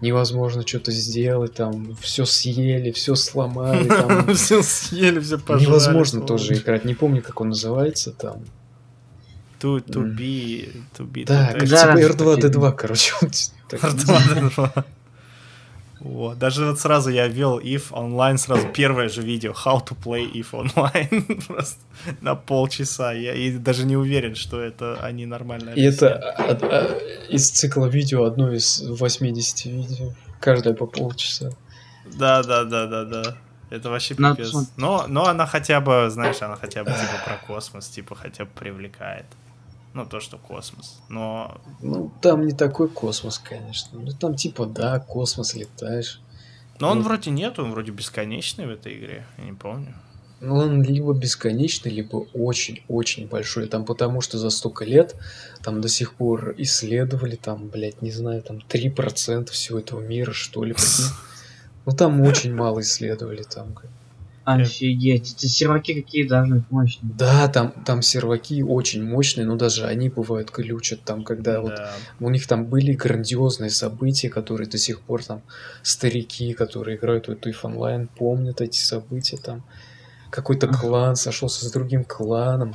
[0.00, 5.66] невозможно что-то сделать, там все съели, все сломали, там Все съели, все пожрали.
[5.66, 6.84] невозможно тоже играть.
[6.84, 8.44] Не помню, как он называется там.
[9.60, 13.12] To, to be, to be, Да, как типа да, R2D2, короче.
[13.20, 13.32] вот
[13.68, 13.80] так.
[13.82, 14.84] R2D2.
[16.00, 16.38] Вот.
[16.38, 20.50] Даже вот сразу я ввел if онлайн, сразу первое же видео how to play if
[20.52, 21.78] online просто
[22.20, 23.12] на полчаса.
[23.12, 26.62] Я и даже не уверен, что это они нормально И это объясняют.
[26.62, 26.98] а- а-
[27.28, 30.12] из цикла видео одно из 80 видео.
[30.40, 31.50] Каждое по полчаса.
[32.18, 33.36] Да, да, да, да, да.
[33.68, 34.52] Это вообще пипец.
[34.76, 38.50] Но, но она хотя бы, знаешь, она хотя бы типа про космос, типа хотя бы
[38.58, 39.26] привлекает.
[39.92, 41.00] Ну, то, что космос.
[41.08, 43.98] Но Ну, там не такой космос, конечно.
[43.98, 46.20] Ну, там типа, да, космос летаешь.
[46.78, 47.04] Но он Ну.
[47.04, 49.94] вроде нет, он вроде бесконечный в этой игре, я не помню.
[50.40, 53.66] Ну, он либо бесконечный, либо очень-очень большой.
[53.68, 55.14] Там потому что за столько лет
[55.62, 60.64] там до сих пор исследовали, там, блядь, не знаю, там 3% всего этого мира, что
[60.64, 60.74] ли.
[61.86, 63.74] Ну, там очень мало исследовали, там.
[63.74, 63.90] как.
[64.44, 67.12] Офигеть, эти серваки какие должны быть мощные.
[67.12, 71.92] Да, там, там серваки очень мощные, но даже они бывают глючат там, когда вот Да.
[72.20, 75.42] у них там были грандиозные события, которые до сих пор там
[75.82, 79.62] старики, которые играют в эту If Online, помнят эти события там.
[80.30, 82.74] Какой-то клан сошелся с другим кланом.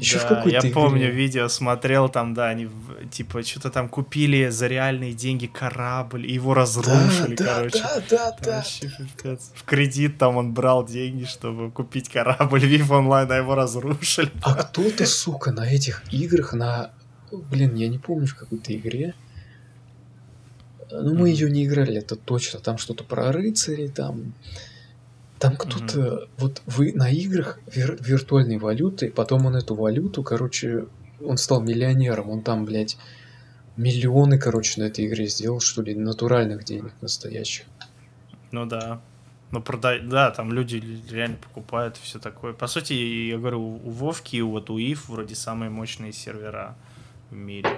[0.00, 0.70] Еще в Да, какой-то я игре.
[0.72, 6.26] помню видео, смотрел там, да, они в- типа что-то там купили за реальные деньги корабль,
[6.26, 7.78] и его разрушили, да, короче.
[7.78, 8.56] да, да, Там да.
[8.56, 9.52] вообще пипец.
[9.54, 14.32] В кредит там он брал деньги, чтобы купить корабль Вив онлайн, а его разрушили.
[14.42, 16.90] А кто-то, сука, на этих играх, на...
[17.30, 19.14] Блин, я не помню, в какой-то игре.
[20.90, 21.24] Ну, мы Мгм.
[21.26, 22.60] ее не играли, это точно.
[22.60, 24.34] Там что-то про рыцарей, там...
[25.38, 26.28] Там кто-то...
[26.38, 30.86] Вот вы на играх вир- виртуальной валюты, потом он эту валюту, короче,
[31.20, 32.30] он стал миллионером.
[32.30, 32.96] Он там, блядь,
[33.76, 37.66] миллионы, короче, на этой игре сделал, что ли, натуральных денег настоящих.
[38.50, 39.00] Ну да.
[39.52, 42.52] Ну, продай, да, там люди реально покупают все такое.
[42.52, 46.76] По сути, я говорю, у Вовки и вот у ИФ вроде самые мощные сервера
[47.30, 47.68] в мире.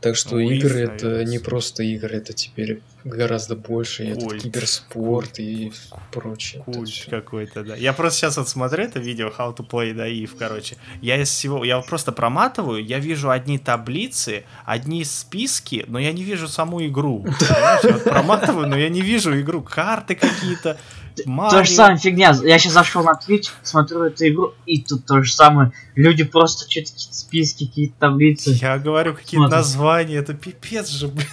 [0.00, 4.14] Так что Ну, игры If, это наверное, не просто игры, это теперь гораздо больше.
[4.14, 4.42] Культ.
[4.42, 5.72] киберспорт и
[6.12, 6.62] прочее.
[6.62, 7.76] Культ какой-то, да.
[7.76, 10.76] Я просто сейчас вот смотрю это видео How to Play the Eve, короче.
[11.00, 16.12] Я из всего, я вот просто проматываю, я вижу одни таблицы, одни списки, но я
[16.12, 17.22] не вижу саму игру.
[17.38, 17.84] Понимаешь?
[17.84, 19.62] Я вот проматываю, но я не вижу игру.
[19.62, 20.76] Карты какие-то,
[21.16, 22.34] То же самое фигня.
[22.42, 25.72] Я сейчас зашел на Twitch, смотрю эту игру, и тут то же самое.
[25.94, 28.50] Люди просто что-то какие-то списки, какие-то таблицы.
[28.50, 29.56] Я говорю, какие Смотрим.
[29.56, 31.26] названия, это пипец же, блин.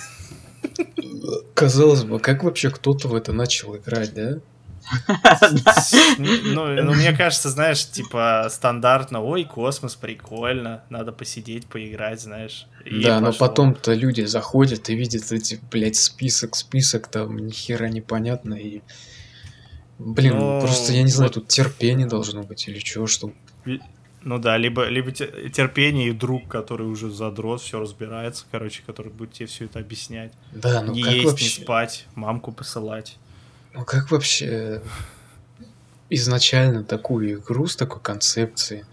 [1.53, 4.39] Казалось бы, как вообще кто-то в это начал играть, да?
[6.17, 12.67] Ну, ну, мне кажется, знаешь, типа стандартно, ой, космос, прикольно, надо посидеть, поиграть, знаешь.
[12.85, 18.55] Да, но потом-то люди заходят и видят эти, блядь, список, список, там ни хера непонятно
[18.55, 18.81] и...
[19.99, 23.31] Блин, Ну, просто я не знаю, вот- тут терпение должно быть или чего, что...
[24.25, 29.11] Ну да, либо, либо те- терпение и друг, который уже задрот, все разбирается, короче, который
[29.11, 30.31] будет тебе все это объяснять.
[30.53, 31.43] Да, ну не как есть, вообще...
[31.43, 33.17] не спать, мамку посылать.
[33.73, 34.81] Ну как вообще
[36.09, 38.85] изначально такую игру с такой концепцией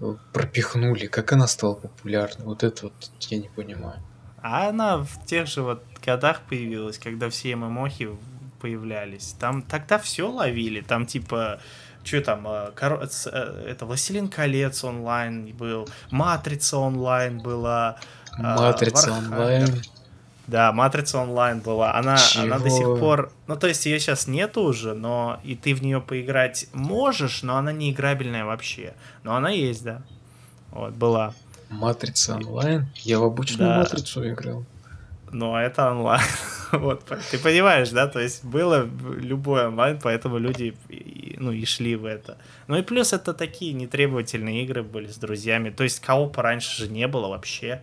[0.00, 1.06] э, пропихнули?
[1.06, 2.44] Как она стала популярной?
[2.44, 4.02] Вот это вот я не понимаю.
[4.42, 8.10] А она в тех же вот годах появилась, когда все ММОхи
[8.60, 9.34] появлялись.
[9.38, 11.60] Там тогда все ловили, там типа
[12.06, 12.70] что там, э,
[13.32, 17.96] э, это Властелин колец онлайн был, Матрица онлайн была.
[18.38, 19.18] э, Матрица Warhammer.
[19.18, 19.82] онлайн.
[20.46, 21.94] Да, Матрица онлайн была.
[21.96, 22.96] Она, она до сих Чего?
[22.98, 23.32] пор.
[23.48, 27.56] Ну, то есть ее сейчас нету уже, но и ты в нее поиграть можешь, но
[27.56, 28.94] она не играбельная вообще.
[29.24, 30.02] Но она есть, да.
[30.70, 31.34] Вот, была.
[31.68, 32.86] Матрица онлайн.
[32.94, 33.78] Я в обычную Да.
[33.78, 34.64] матрицу играл.
[35.32, 36.22] Но это онлайн.
[36.72, 38.06] вот, ты понимаешь, да?
[38.06, 38.88] То есть было
[39.20, 40.74] любой онлайн, поэтому люди
[41.38, 42.38] ну, и шли в это.
[42.66, 45.70] Ну и плюс это такие нетребовательные игры были с друзьями.
[45.70, 47.82] То есть коопа раньше же не было вообще.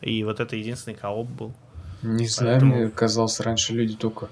[0.00, 1.54] И вот это единственный кооп был.
[2.02, 4.28] Не знаю, Поэтому- мне казалось, раньше люди только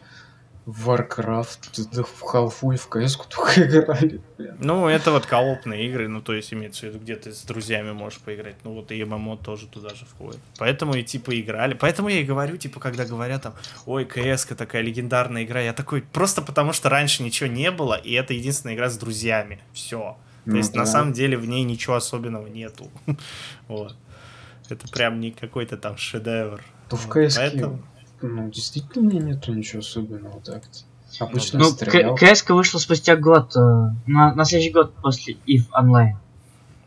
[0.71, 4.21] в Warcraft, да в Half-Life, в CS только играли.
[4.37, 4.55] блин.
[4.61, 7.93] Ну, это вот коопные игры, ну, то есть имеется в виду, где ты с друзьями
[7.93, 8.57] можешь поиграть.
[8.65, 10.41] Ну, вот и ММО тоже туда же входит.
[10.59, 11.73] Поэтому и типа играли.
[11.73, 13.55] Поэтому я и говорю, типа, когда говорят там,
[13.87, 18.13] ой, кс такая легендарная игра, я такой, просто потому что раньше ничего не было, и
[18.13, 19.61] это единственная игра с друзьями.
[19.73, 20.19] Все.
[20.45, 20.91] То Ну есть, на да.
[20.91, 22.91] самом деле, в ней ничего особенного нету.
[23.69, 23.97] Вот.
[24.69, 26.63] Это прям не какой-то там шедевр.
[26.91, 27.83] То в поэтому-
[28.23, 30.79] ну, действительно, нету ничего особенного так-то.
[31.25, 32.15] Обычно Ну, стрелял.
[32.17, 33.61] КСК вышла спустя год, э,
[34.07, 36.17] на, на следующий год после EVE онлайн.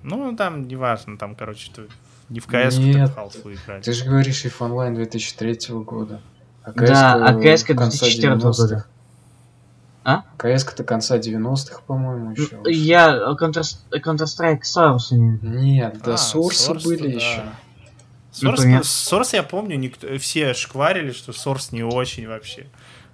[0.03, 1.83] Ну, там неважно, там, короче, ты
[2.29, 3.83] не в КС, ты в халфу играть.
[3.83, 6.21] Ты же говоришь EVE Online 2003 года.
[6.63, 8.49] А Да, а конца 2004 года.
[8.49, 8.85] 90-х.
[10.03, 10.23] А?
[10.37, 12.59] КС-то конца 90-х, по-моему, еще.
[12.65, 15.47] Я э, Counter- Counter-Strike Source в виду.
[15.47, 17.13] Нет, да, А, Source-то были да.
[17.15, 17.43] еще.
[18.31, 18.81] Source, Например?
[18.81, 22.67] Source, я помню, никто, все шкварили, что Source не очень вообще.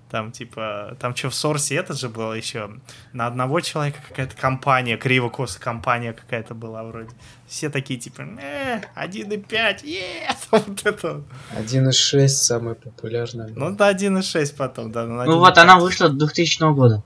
[0.10, 2.70] Там, типа, там что, в Source этот же был еще.
[3.12, 7.10] На одного человека какая-то компания, криво-косо компания какая-то была вроде.
[7.46, 11.24] Все такие, типа, э, 1.5, е вот это.
[11.60, 13.52] 1.6 самый популярный.
[13.54, 15.06] Ну, да, 1.6 потом, да.
[15.06, 15.62] на Ну вот 1.5.
[15.62, 17.04] она вышла 2000 года.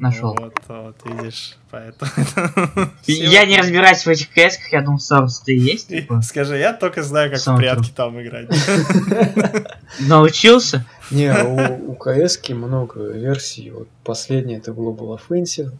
[0.00, 0.34] Нашел.
[0.34, 2.10] Вот, вот, видишь, поэтому...
[3.06, 4.98] Я не разбираюсь в этих кэсках, я думал,
[5.46, 6.22] и есть, типа.
[6.22, 8.48] Скажи, я только знаю, как в прятки там играть.
[10.00, 10.86] Научился?
[11.10, 13.70] Не, у, у КС много версий.
[13.70, 15.72] Вот последняя это Global Offensive.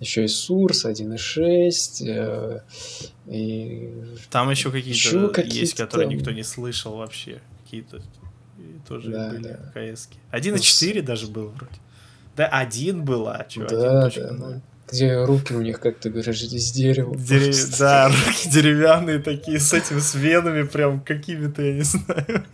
[0.00, 2.06] Еще и Source 1.6.
[2.06, 2.60] э,
[3.26, 3.92] и
[4.30, 6.16] Там еще какие-то какие-то есть, которые там.
[6.16, 7.40] никто не слышал вообще.
[7.64, 8.02] Какие-то
[8.86, 9.92] тоже Да, были да.
[9.94, 10.18] КСки.
[10.32, 11.74] 1.4 даже был вроде.
[12.36, 14.38] Да, один была, чё, Да, 1.0.
[14.38, 14.60] да, да.
[14.90, 17.14] Где руки у них, как ты говоришь, из дерева.
[17.14, 17.78] Дере- просто.
[17.78, 22.44] Да, руки деревянные такие, с этим, с венами прям какими-то, я не знаю.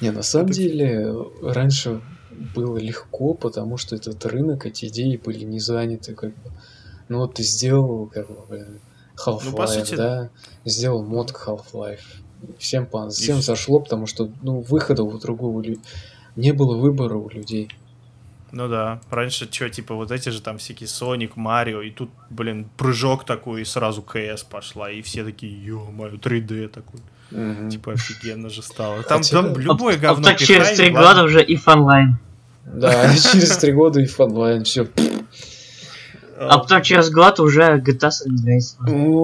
[0.00, 2.00] Не, на самом Это- деле, раньше
[2.54, 6.50] было легко, потому что этот рынок, эти идеи были не заняты, как бы.
[7.08, 8.78] Ну вот ты сделал, как бы,
[9.16, 10.30] Half-Life, Ну, по сути- да,
[10.64, 12.00] сделал мод к Half-Life.
[12.58, 15.78] Всем, пон- всем зашло, потому что, ну, выхода у другого лю-
[16.34, 17.68] не было выбора у людей.
[18.52, 22.68] Ну да, раньше что, типа вот эти же там всякие Соник, Марио, и тут, блин,
[22.76, 27.00] прыжок такой, и сразу КС пошла, и все такие, ё-моё, 3D такой.
[27.30, 27.70] Мгм.
[27.70, 29.02] Типа офигенно же стало.
[29.04, 32.18] Там, Хотя- там любое а говно так через три года уже и онлайн.
[32.66, 34.86] Да, через три года и фанлайн, все.
[36.38, 38.76] А потом через год уже GTA San Andreas.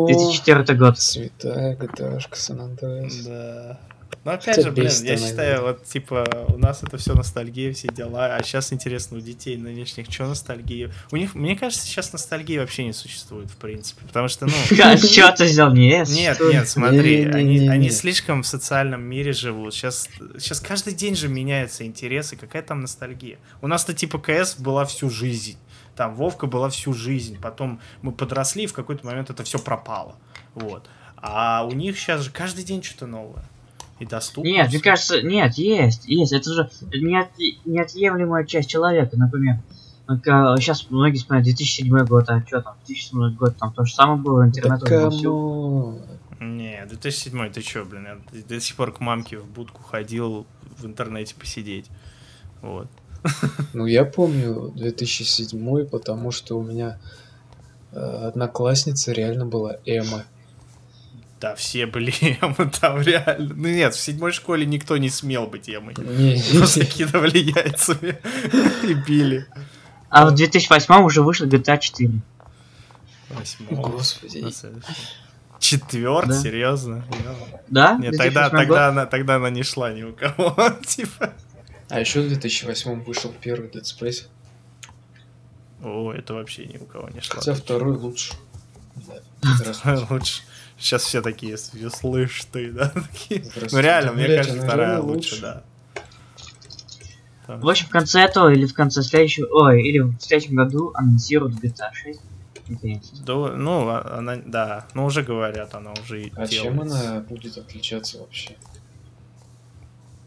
[0.06, 0.98] 2004 год.
[0.98, 3.26] Святая GTA-шка Сан Андреас.
[3.26, 3.78] Да.
[4.24, 7.88] Ну опять Хотя же, блин, я считаю, вот типа у нас это все ностальгия, все
[7.88, 10.92] дела, а сейчас интересно у детей нынешних, что ностальгия.
[11.10, 14.04] У них, мне кажется, сейчас ностальгии вообще не существует, в принципе.
[14.06, 14.52] Потому что, ну,
[14.96, 15.72] Что ты сделал?
[15.72, 19.74] Нет, Нет, нет, смотри, они слишком в социальном мире живут.
[19.74, 23.38] Сейчас, сейчас каждый день же меняются интересы, какая там ностальгия.
[23.62, 25.58] У нас-то типа КС была всю жизнь.
[25.96, 27.38] Там Вовка была всю жизнь.
[27.40, 30.16] Потом мы подросли, и в какой-то момент это все пропало.
[30.54, 30.88] Вот.
[31.16, 33.44] А у них сейчас же каждый день что-то новое.
[33.98, 34.48] И доступно.
[34.48, 36.32] Нет, мне кажется, нет, есть, есть.
[36.32, 37.28] Это же неот-
[37.64, 39.56] неотъемлемая часть человека, например.
[40.06, 44.44] Сейчас многие вспоминают 2007 год, а что там, 2007 год, там то же самое было,
[44.44, 45.98] интернет Да уже вовсю.
[46.38, 46.56] come on.
[46.56, 50.46] Не, 2007 ты чё, блин, я до сих пор к мамке в будку ходил
[50.78, 51.86] в интернете посидеть.
[52.62, 52.88] Вот.
[53.74, 56.98] Ну, я помню 2007 потому что у меня
[57.92, 60.24] э, одноклассница реально была Эма.
[61.40, 63.54] Да, все были эмы там реально.
[63.54, 65.94] Ну нет, в седьмой школе никто не смел быть эмой.
[65.96, 68.18] Не, Просто кидывали яйцами
[68.88, 69.46] и били.
[70.10, 72.10] А в 2008 уже вышла GTA 4.
[73.30, 73.88] Восьмого.
[73.90, 74.44] Господи.
[75.60, 76.40] Четвертый, Да.
[76.40, 77.04] серьезно?
[77.68, 77.96] Да?
[78.00, 78.58] Нет, тогда, 2008 год?
[78.60, 80.56] тогда, она, тогда она не шла ни у кого.
[80.86, 81.32] Типа.
[81.88, 84.26] А еще в 2008 вышел первый Dead Space,
[85.82, 87.36] О, это вообще ни у кого не шло.
[87.40, 88.34] хотя второй лучше.
[88.96, 90.06] Да.
[90.10, 90.42] Лучше.
[90.78, 92.88] Сейчас все такие, «Я слышь ты, да?
[92.90, 93.42] Такие.
[93.42, 93.86] Ну Здравствуйте.
[93.86, 95.62] реально, мне кажется, вторая лучше, да.
[97.46, 101.54] В общем, в конце этого или в конце следующего, ой, или в следующем году анонсируют
[101.54, 102.20] GTA 6.
[102.68, 103.16] Наконец-то.
[103.24, 107.10] Да, ну, а- она, да, ну уже говорят, она уже А чем делается.
[107.10, 108.56] она будет отличаться вообще?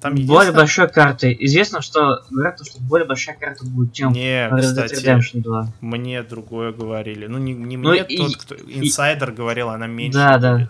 [0.01, 1.37] Там более единственное- большой картой.
[1.39, 5.67] Известно, что говорят, что более большая карта будет, чем Не, Red Dead кстати, Redemption 2.
[5.81, 7.27] мне другое говорили.
[7.27, 8.55] Ну, не, не Ну мне, и- тот, кто...
[8.55, 10.53] Инсайдер говорил, она меньше Да, да.
[10.55, 10.69] будет.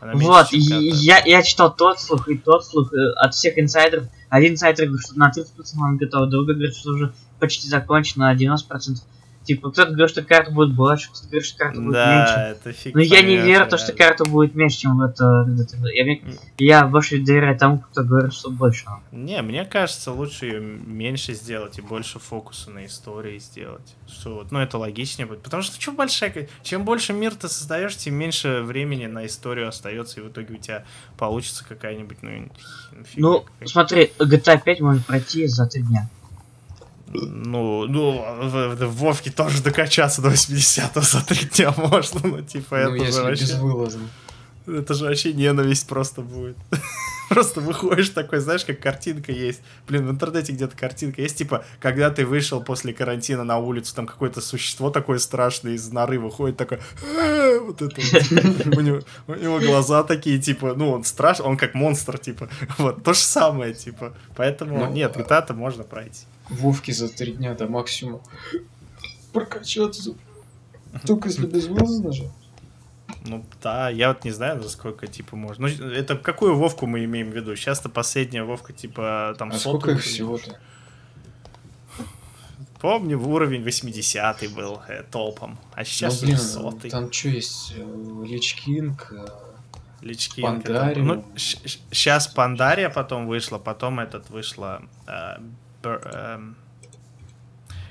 [0.00, 3.58] Она меньше, Вот, и я, я читал тот слух и тот слух э, от всех
[3.58, 4.06] инсайдеров.
[4.30, 5.44] Один инсайдер говорит, что на 30%
[5.80, 8.56] он готов, другой говорит, что уже почти закончено на 90%.
[9.44, 12.34] Типа, кто-то говорит, что карта будет больше, кто-то говорит, что карта будет меньше.
[12.34, 15.02] Да, это фиг Но я не верю, в то, что карта будет меньше, чем в
[15.02, 15.46] это.
[15.48, 16.38] Dead Redemption.
[16.58, 18.84] Я, я больше доверяю тому, кто говорит, что больше.
[19.10, 23.96] Не, мне кажется, лучше ее меньше сделать и больше фокуса на истории сделать.
[24.06, 25.42] Что вот, ну это логичнее будет.
[25.42, 30.20] Потому что чем большая, чем больше мир ты создаешь, тем меньше времени на историю остается,
[30.20, 30.84] и в итоге у тебя
[31.16, 32.30] получится какая-нибудь, ну,
[33.04, 36.08] фигня Ну, смотри, GTA 5 можно пройти за три дня.
[37.12, 42.76] Ну, ну, в, в- Вовке тоже докачаться до 80 за три дня можно, ну, типа,
[42.88, 43.44] Ну, это же вообще...
[43.44, 44.08] безвылазно.
[44.66, 46.56] Это же вообще ненависть просто будет.
[47.32, 49.62] Просто выходишь такой, знаешь, как картинка есть.
[49.86, 54.06] Блин, в интернете где-то картинка есть, типа, когда ты вышел после карантина на улицу, там
[54.06, 58.00] какое-то существо такое страшное из норы выходит, такое, «Э», вот это.
[58.76, 62.48] У него, у него глаза такие, типа, ну, он страшный, он как монстр, типа.
[62.78, 64.14] Вот, то же самое, типа.
[64.36, 66.26] Поэтому, Ну, нет, а- GTA-то можно пройти.
[66.50, 68.20] Вовки за три дня до максимума.
[69.32, 70.14] Прокачаться.
[71.06, 72.30] Только если безвылазно же.
[73.24, 75.68] Ну да, я вот не знаю, за сколько типа можно.
[75.68, 77.54] Ну, это какую Вовку мы имеем в виду?
[77.56, 80.58] Сейчас-то последняя Вовка, типа, там А сколько их всего-то?
[82.80, 85.56] Помню, уровень 80 был э, топом.
[85.74, 86.90] А сейчас ну, блин, уже сотый.
[86.90, 87.74] там что есть?
[87.76, 89.26] э, Лич Кинг, э,
[90.00, 90.42] Лички.
[90.42, 91.06] Пандариум.
[91.06, 94.82] Ну, сейчас Пандария потом вышла, потом этот вышла.
[95.06, 95.38] э,
[95.82, 96.56] Бер- эм,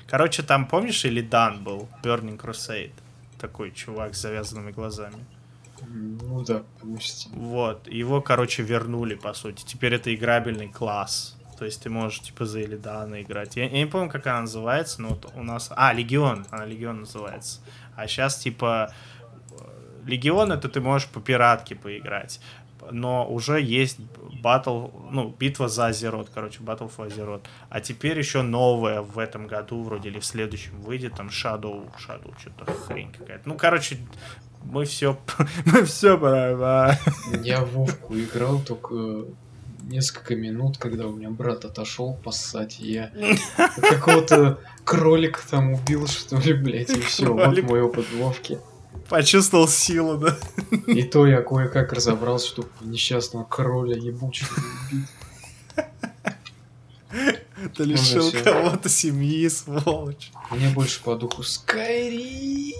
[0.06, 1.88] Короче, там, помнишь, или Дан был?
[2.02, 2.92] Burning Crusade.
[3.42, 5.26] Такой чувак с завязанными глазами.
[5.80, 7.28] ну да, пусть.
[7.34, 9.64] Вот, его, короче, вернули, по сути.
[9.66, 11.36] Теперь это играбельный класс.
[11.58, 13.56] То есть ты можешь, типа, за Элидана играть.
[13.56, 15.70] Я, я не помню, как она называется, но вот у нас...
[15.74, 16.46] А, Легион.
[16.50, 17.60] Она Легион называется.
[17.96, 18.92] А сейчас, типа,
[19.50, 22.40] э, Легион это ты можешь по пиратке поиграть.
[22.90, 23.98] Но уже есть
[24.42, 27.46] батл, ну, битва за Азерот, короче, Battle for Азерот.
[27.68, 32.34] А теперь еще новая в этом году, вроде или в следующем выйдет, там Shadow, Shadow,
[32.38, 33.48] что-то хрень какая-то.
[33.48, 33.98] Ну, короче,
[34.64, 35.18] мы все,
[35.66, 36.98] мы все понимаем.
[37.42, 39.26] Я в Вовку играл только
[39.82, 43.12] несколько минут, когда у меня брат отошел поссать, я
[43.76, 48.58] какого-то кролика там убил, что ли, блядь, и все, вот мой опыт Вовки.
[49.08, 50.36] Почувствовал силу, да?
[50.86, 54.48] И то я кое-как разобрался, что несчастного кроля ебучего
[54.90, 55.08] убить.
[57.76, 58.42] Ты лишил всё.
[58.42, 60.32] кого-то семьи, сволочь.
[60.50, 62.74] Мне больше по духу Скайри.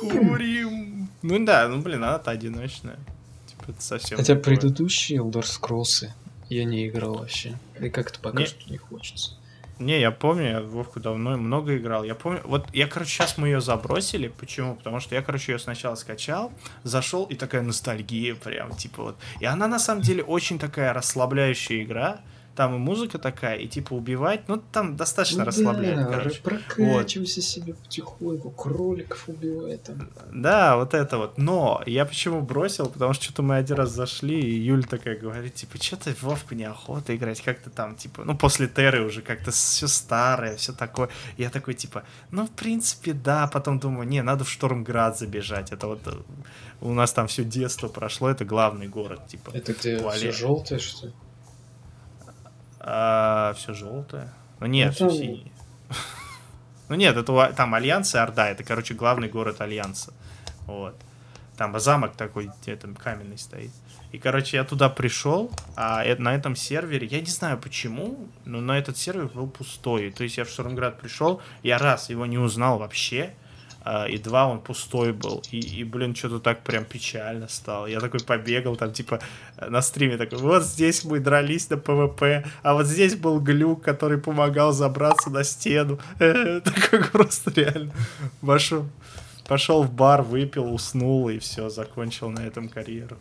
[0.00, 1.08] Курим.
[1.22, 2.98] Ну да, ну блин, она-то одиночная.
[3.46, 6.08] Типа это совсем Хотя предыдущие Elder Scrolls
[6.48, 7.58] я не играл вообще.
[7.80, 8.46] И как-то пока Не.
[8.46, 9.36] что не хочется.
[9.82, 12.04] Не, я помню, я Вовку давно много играл.
[12.04, 14.28] Я помню, вот я, короче, сейчас мы ее забросили.
[14.28, 14.76] Почему?
[14.76, 16.52] Потому что я, короче, ее сначала скачал,
[16.84, 19.16] зашел, и такая ностальгия прям, типа вот.
[19.40, 22.20] И она, на самом деле, очень такая расслабляющая игра.
[22.54, 26.40] Там и музыка такая, и типа убивать, ну там достаточно расслабляет, короче.
[26.42, 30.10] прокачивайся себе потихоньку, кроликов убивай там.
[30.32, 31.38] Да, вот это вот.
[31.38, 32.88] Но я почему бросил?
[32.88, 36.54] Потому что что-то мы один раз зашли, и Юль такая говорит, типа, что-то в Вовку
[36.54, 41.08] неохота играть, как-то там, типа, ну, после Терры уже как-то все старое, все такое.
[41.38, 43.46] Я такой, типа, ну, в принципе, да.
[43.46, 45.72] Потом думаю, не, надо в Штормград забежать.
[45.72, 46.12] Это вот э,
[46.80, 49.50] у нас там все детство прошло, это главный город, типа.
[49.54, 51.12] Это где все желтое, что ли?
[53.56, 54.28] Все желтое.
[54.60, 55.52] Ну, нет, Ну, все синее.
[56.88, 60.12] Ну нет, это у- там Альянс и Орда, это, короче, главный город Альянса.
[60.66, 60.94] Вот.
[61.56, 63.70] Там замок такой, где там каменный стоит.
[64.10, 68.78] И, короче, я туда пришел, а на этом сервере, я не знаю почему, но на
[68.78, 70.10] этот сервер был пустой.
[70.10, 73.32] То есть я в Штормград пришел, я раз его не узнал вообще, а,
[74.08, 75.42] и два он пустой был.
[75.50, 77.86] И, и, блин, что-то так прям печально стало.
[77.86, 79.20] Я такой побегал, там, типа,
[79.60, 84.18] на стриме такой, вот здесь мы дрались на ПВП, а вот здесь был глюк, который
[84.18, 85.98] помогал забраться на стену.
[86.18, 87.92] Такой просто реально.
[88.40, 88.86] Пошел,
[89.48, 93.16] пошел в бар, выпил, уснул, и все, закончил на этом карьеру.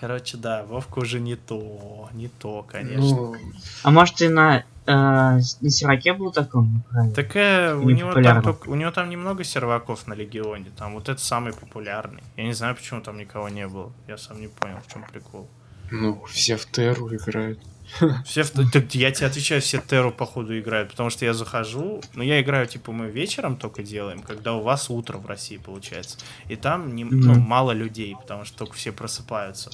[0.00, 3.00] Короче, да, Вовка уже не то, не то, конечно.
[3.00, 3.36] Ну,
[3.82, 6.82] А может и на, э, на серваке был таком?
[6.90, 7.14] правильно?
[7.14, 11.08] Такая, у Не него, там, только- у него там немного серваков на Легионе, там вот
[11.08, 12.22] это самый популярный.
[12.36, 15.48] Я не знаю, почему там никого не было, я сам не понял, в чем прикол.
[15.90, 17.58] ну, все в Терру играют.
[18.24, 22.22] Все, в- так я тебе отвечаю, все Терру походу играют, потому что я захожу, ну
[22.22, 26.16] я играю, типа, мы вечером только делаем, когда у вас утро в России получается,
[26.48, 29.70] и там не, ну, мало людей, потому что только все просыпаются.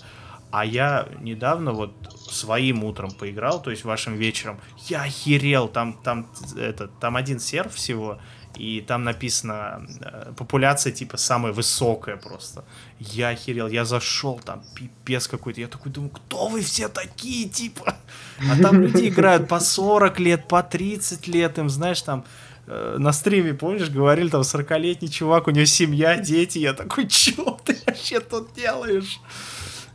[0.50, 1.92] А я недавно вот
[2.30, 4.60] своим утром поиграл, то есть вашим вечером.
[4.88, 8.18] Я охерел, там, там, это, там один серв всего,
[8.56, 12.64] и там написано э, популяция типа самая высокая просто.
[12.98, 15.60] Я охерел, я зашел, там пипец какой-то.
[15.60, 17.96] Я такой думаю, кто вы все такие, типа?
[18.50, 22.24] А там люди играют по 40 лет, по 30 лет, им, знаешь, там
[22.66, 26.58] э, на стриме, помнишь, говорили, там 40-летний чувак, у него семья, дети.
[26.58, 29.20] Я такой, чё ты вообще тут делаешь?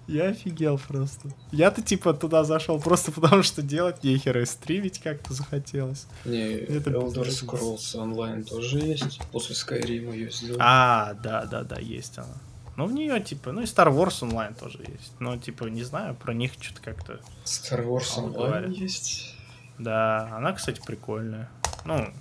[0.07, 1.29] Я офигел просто.
[1.51, 6.05] Я-то типа туда зашел просто потому, что делать нехера и стримить как-то захотелось.
[6.25, 7.27] Не, Это Elder.
[7.27, 9.19] Scrolls онлайн тоже есть.
[9.31, 10.59] После Skyrim ее сделали.
[10.61, 12.37] А, да, да, да, есть она.
[12.77, 15.13] Ну, в нее, типа, ну и Star Wars онлайн тоже есть.
[15.19, 17.21] Но, типа, не знаю, про них что-то как-то.
[17.45, 19.33] Star Wars онлайн есть.
[19.79, 21.49] Да, она, кстати, прикольная.
[21.85, 22.13] Ну,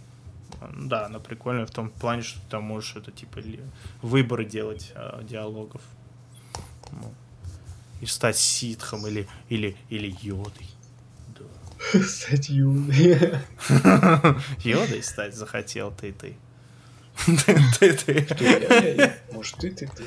[0.76, 3.40] да, она прикольная в том плане, что ты там можешь это, типа,
[4.00, 5.82] выборы делать э, диалогов.
[6.92, 7.12] Ну,
[8.04, 10.68] и стать ситхом или, или, или йодой.
[11.28, 12.04] Да.
[12.04, 13.40] Стать юной.
[14.62, 16.36] Йодой стать захотел ты, ты.
[17.78, 18.26] Ты, ты.
[18.40, 19.16] Я.
[19.32, 20.04] Может, ты, ты, ты.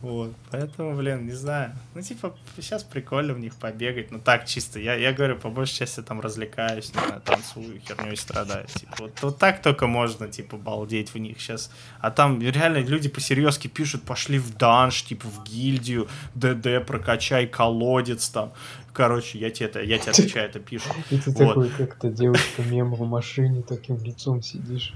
[0.00, 1.72] Вот, поэтому, блин, не знаю.
[1.94, 4.12] Ну, типа, сейчас прикольно в них побегать.
[4.12, 4.78] Ну, так, чисто.
[4.78, 8.66] Я, я говорю, по большей части там развлекаюсь, не знаю, танцую, херней страдаю.
[8.68, 11.72] Типа, вот, вот так только можно, типа, балдеть в них сейчас.
[12.00, 18.28] А там реально люди по-серьезки пишут, пошли в данж, типа, в гильдию, ДД, прокачай колодец
[18.28, 18.52] там.
[18.92, 20.92] Короче, я тебе это, я тебе отвечаю, это пишут.
[21.10, 21.48] И ты Вот.
[21.48, 24.92] такой, как то девушка мем в машине, таким лицом сидишь.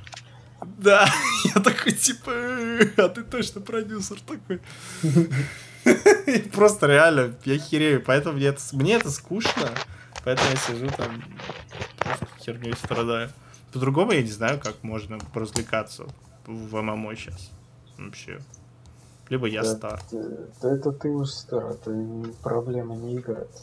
[0.64, 1.06] Да,
[1.54, 4.60] я такой, типа, «Э, а ты точно продюсер такой.
[6.52, 9.70] Просто реально, я херею, поэтому мне это, мне это скучно,
[10.24, 11.22] поэтому я сижу там,
[11.98, 13.30] просто херней страдаю.
[13.72, 16.04] По-другому я не знаю, как можно развлекаться
[16.46, 17.50] в ММО сейчас.
[17.98, 18.38] Вообще.
[19.28, 19.74] Либо я Да.
[19.76, 20.02] стар.
[20.60, 21.90] Да это ты уж стар, это
[22.42, 23.62] проблема не играть.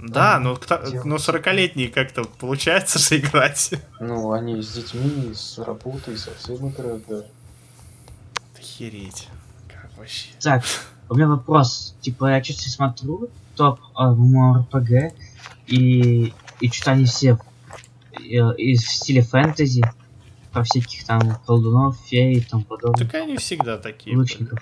[0.00, 1.04] Да, но, кто- делать.
[1.04, 3.72] но 40-летние как-то получается же играть.
[4.00, 7.26] Ну, они с детьми, с работой, совсем играют даже.
[8.58, 9.28] Охереть.
[9.68, 10.28] Как вообще?
[10.40, 10.64] Так,
[11.08, 11.94] у меня вопрос.
[12.00, 15.12] Типа, я чуть смотрю топ а, ММО-РПГ,
[15.66, 17.38] и, и что-то они все
[18.14, 18.20] э,
[18.56, 19.82] из в стиле фэнтези,
[20.52, 24.16] про всяких там колдунов, фей и тому подобное, Так они всегда такие.
[24.16, 24.60] лучников.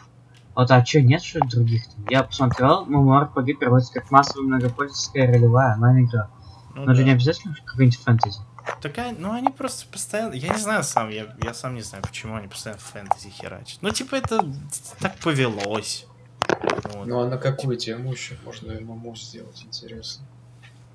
[0.56, 2.06] Вот, а что, нет что других там?
[2.08, 6.30] Я посмотрел, ММО-РПГ переводится как массовая многопользовательская ролевая онлайн-игра.
[6.74, 7.08] Ну Но же да.
[7.08, 8.40] не обязательно какой-нибудь фэнтези.
[8.80, 12.36] Такая, ну они просто постоянно, я не знаю сам, я, я сам не знаю, почему
[12.36, 13.78] они постоянно фэнтези херачат.
[13.82, 14.50] Ну типа это
[14.98, 16.06] так повелось.
[16.94, 17.06] Вот.
[17.06, 20.24] Ну а на какую тему еще можно ММО сделать, интересно?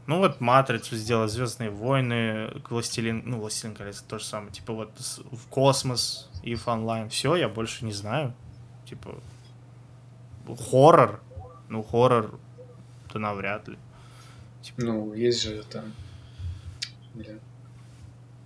[0.07, 4.51] Ну вот Матрицу сделал, Звездные войны, Властелин, ну Властелин колец то же самое.
[4.51, 7.09] Типа вот в космос и в онлайн.
[7.09, 8.33] Все, я больше не знаю.
[8.89, 9.15] Типа
[10.59, 11.21] хоррор.
[11.69, 12.39] Ну хоррор,
[13.11, 13.77] то навряд ли.
[14.77, 15.85] Ну, есть же там...
[17.13, 17.35] Бля.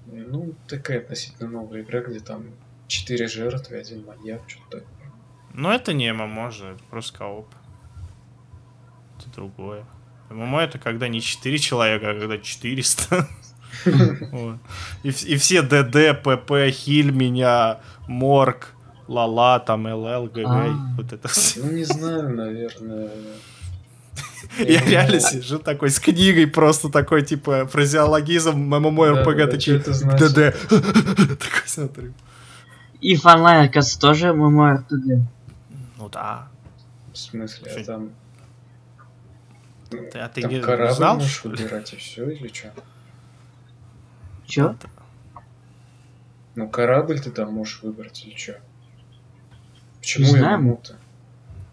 [0.08, 2.46] Ну, такая относительно новая игра, где там
[2.88, 5.12] четыре жертвы, один маньяк, что-то такое.
[5.54, 7.48] Но это не ММО же, это просто кооп.
[9.20, 9.86] Это другое.
[10.30, 13.28] ММО это когда не 4 человека, а когда 400.
[14.32, 14.58] Вот.
[15.04, 18.74] И, вс- и все ДД, ПП, Хиль меня, Морг,
[19.08, 20.70] Лала, там ЛЛ, ГГ, А.
[20.98, 21.62] вот это все.
[21.64, 23.10] Ну, не знаю, наверное.
[24.60, 24.90] Я ММО.
[24.90, 30.34] реально сижу такой с книгой, просто такой, типа, фразеологизм, ММО, РПГ, такие, чё это значит?
[30.34, 30.70] ДД.
[31.40, 32.14] Такой смотрю.
[33.02, 35.22] И онлайн, оказывается, тоже ММО-РПГ.
[35.98, 36.48] Ну да.
[37.14, 38.10] В смысле, а там...
[39.92, 41.58] Ну, Ты- а ты не корабль знал, можешь что ли?
[41.64, 42.72] выбирать и все, или что?
[44.48, 44.76] Чё?
[46.56, 48.60] Ну, корабль ты там можешь выбрать или что?
[50.06, 50.60] Почему Не я знаю.
[50.62, 50.96] ММО-то?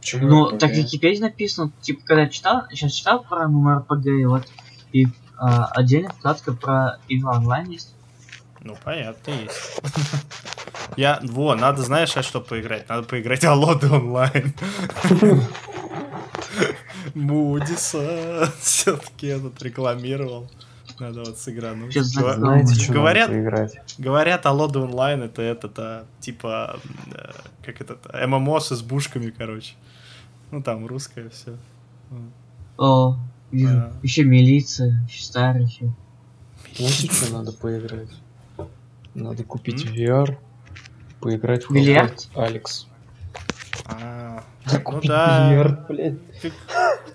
[0.01, 0.59] Почему Ну, RPG?
[0.59, 4.49] так в Википедии написано, типа, когда читал, сейчас читал про и вот,
[4.93, 5.07] и
[5.37, 7.95] а, отдельно вкладка про игру онлайн есть.
[8.61, 9.81] Ну, понятно, есть.
[10.97, 12.89] Я, во, надо, знаешь, а что поиграть?
[12.89, 14.55] Надо поиграть Алоды онлайн.
[17.15, 20.51] Мудиса все-таки этот рекламировал.
[20.99, 21.95] Надо вот сыгрануть.
[21.97, 22.63] Гва- знакомый?
[22.65, 23.79] Знаете, что Говорят- надо поиграть?
[23.99, 26.79] Говорят, Алоды онлайн это этот, а, типа,
[27.15, 27.31] э,
[27.65, 29.75] как этот, ММО с избушками, короче.
[30.51, 31.57] Ну, там русское все.
[32.79, 33.17] О,
[33.51, 33.75] вижу.
[33.75, 33.93] Да.
[34.03, 35.93] Еще милиция, еще старый еще.
[36.75, 38.11] Что надо поиграть?
[39.15, 39.93] Надо купить М?
[39.93, 40.39] VR,
[41.21, 42.29] поиграть в Бильярд?
[42.35, 42.87] Алекс.
[43.87, 45.51] А, ну Купить да.
[45.51, 46.19] бильярд, блядь.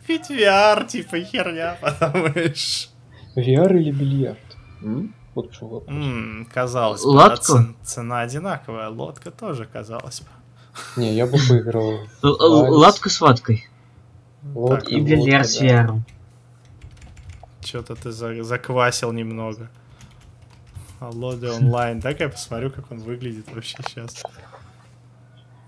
[0.08, 2.90] Ведь VR, типа, херня, подумаешь.
[3.36, 4.40] VR или бильярд?
[4.82, 5.14] М?
[5.36, 5.96] Вот что вопрос.
[5.96, 10.28] М, казалось бы, да, цен- цена одинаковая, лодка тоже казалось бы.
[10.96, 12.76] Не, я бы поиграл Л- л- Алекс.
[12.76, 13.68] Лодку с водкой.
[14.54, 14.90] Лодка.
[14.90, 15.62] И бильярд с.
[15.62, 16.02] VR.
[17.64, 19.70] Что-то ты за- заквасил немного.
[21.00, 22.02] Алоды онлайн.
[22.02, 24.24] Так я посмотрю, как он выглядит вообще сейчас.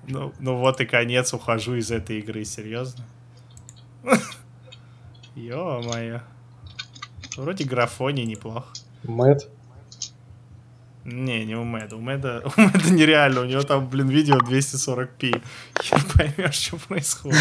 [0.08, 3.04] Ну, ну вот и конец, ухожу из этой игры, серьезно.
[5.36, 6.22] Ё-моё.
[7.38, 8.68] Вроде графоний неплохо.
[9.04, 9.50] Мэтт.
[11.06, 11.96] Не, не у Мэда.
[11.96, 13.42] У Мэда, у Мэда нереально.
[13.42, 15.42] У него там, блин, видео 240p.
[15.82, 17.38] Хер поймешь, что происходит.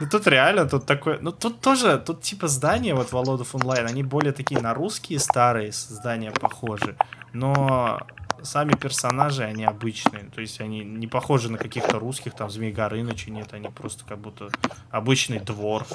[0.00, 1.18] Ну тут реально, тут такое...
[1.20, 5.72] Ну тут тоже, тут типа здания, вот Володов онлайн, они более такие на русские старые
[5.72, 6.96] здания похожи.
[7.34, 8.00] Но
[8.42, 10.24] сами персонажи, они обычные.
[10.34, 13.52] То есть они не похожи на каких-то русских, там, Змей Горыныча нет.
[13.52, 14.48] Они просто как будто
[14.90, 15.86] обычный двор.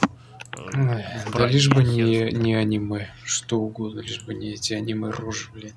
[0.55, 1.01] э,
[1.33, 3.09] Да лишь бы не, не аниме.
[3.23, 5.73] Что угодно, лишь бы не эти аниме рожи, блин.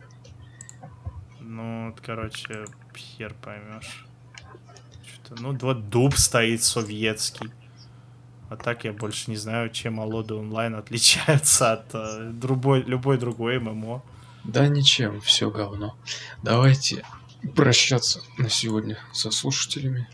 [1.59, 4.07] Ну, вот, короче, хер поймешь.
[5.05, 7.51] Что-то, ну, вот дуб стоит советский.
[8.49, 13.59] А так я больше не знаю, чем Алоды онлайн отличаются от э, другой, любой другой
[13.59, 14.05] ММО.
[14.45, 15.97] Да ничем, все говно.
[16.45, 17.05] Давайте
[17.57, 20.09] прощаться на сегодня со слушателями.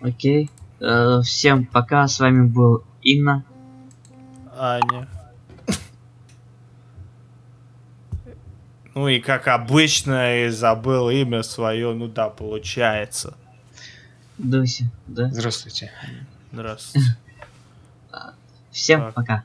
[0.00, 0.50] Окей.
[0.80, 3.44] Э, всем пока, с вами был Инна.
[4.58, 5.08] Аня.
[8.94, 13.34] Ну и как обычно, и забыл имя свое, ну да, получается.
[14.38, 15.28] Дуся, да?
[15.30, 15.92] Здравствуйте.
[16.52, 17.16] Здравствуйте.
[18.70, 19.14] Всем Так.
[19.14, 19.44] пока.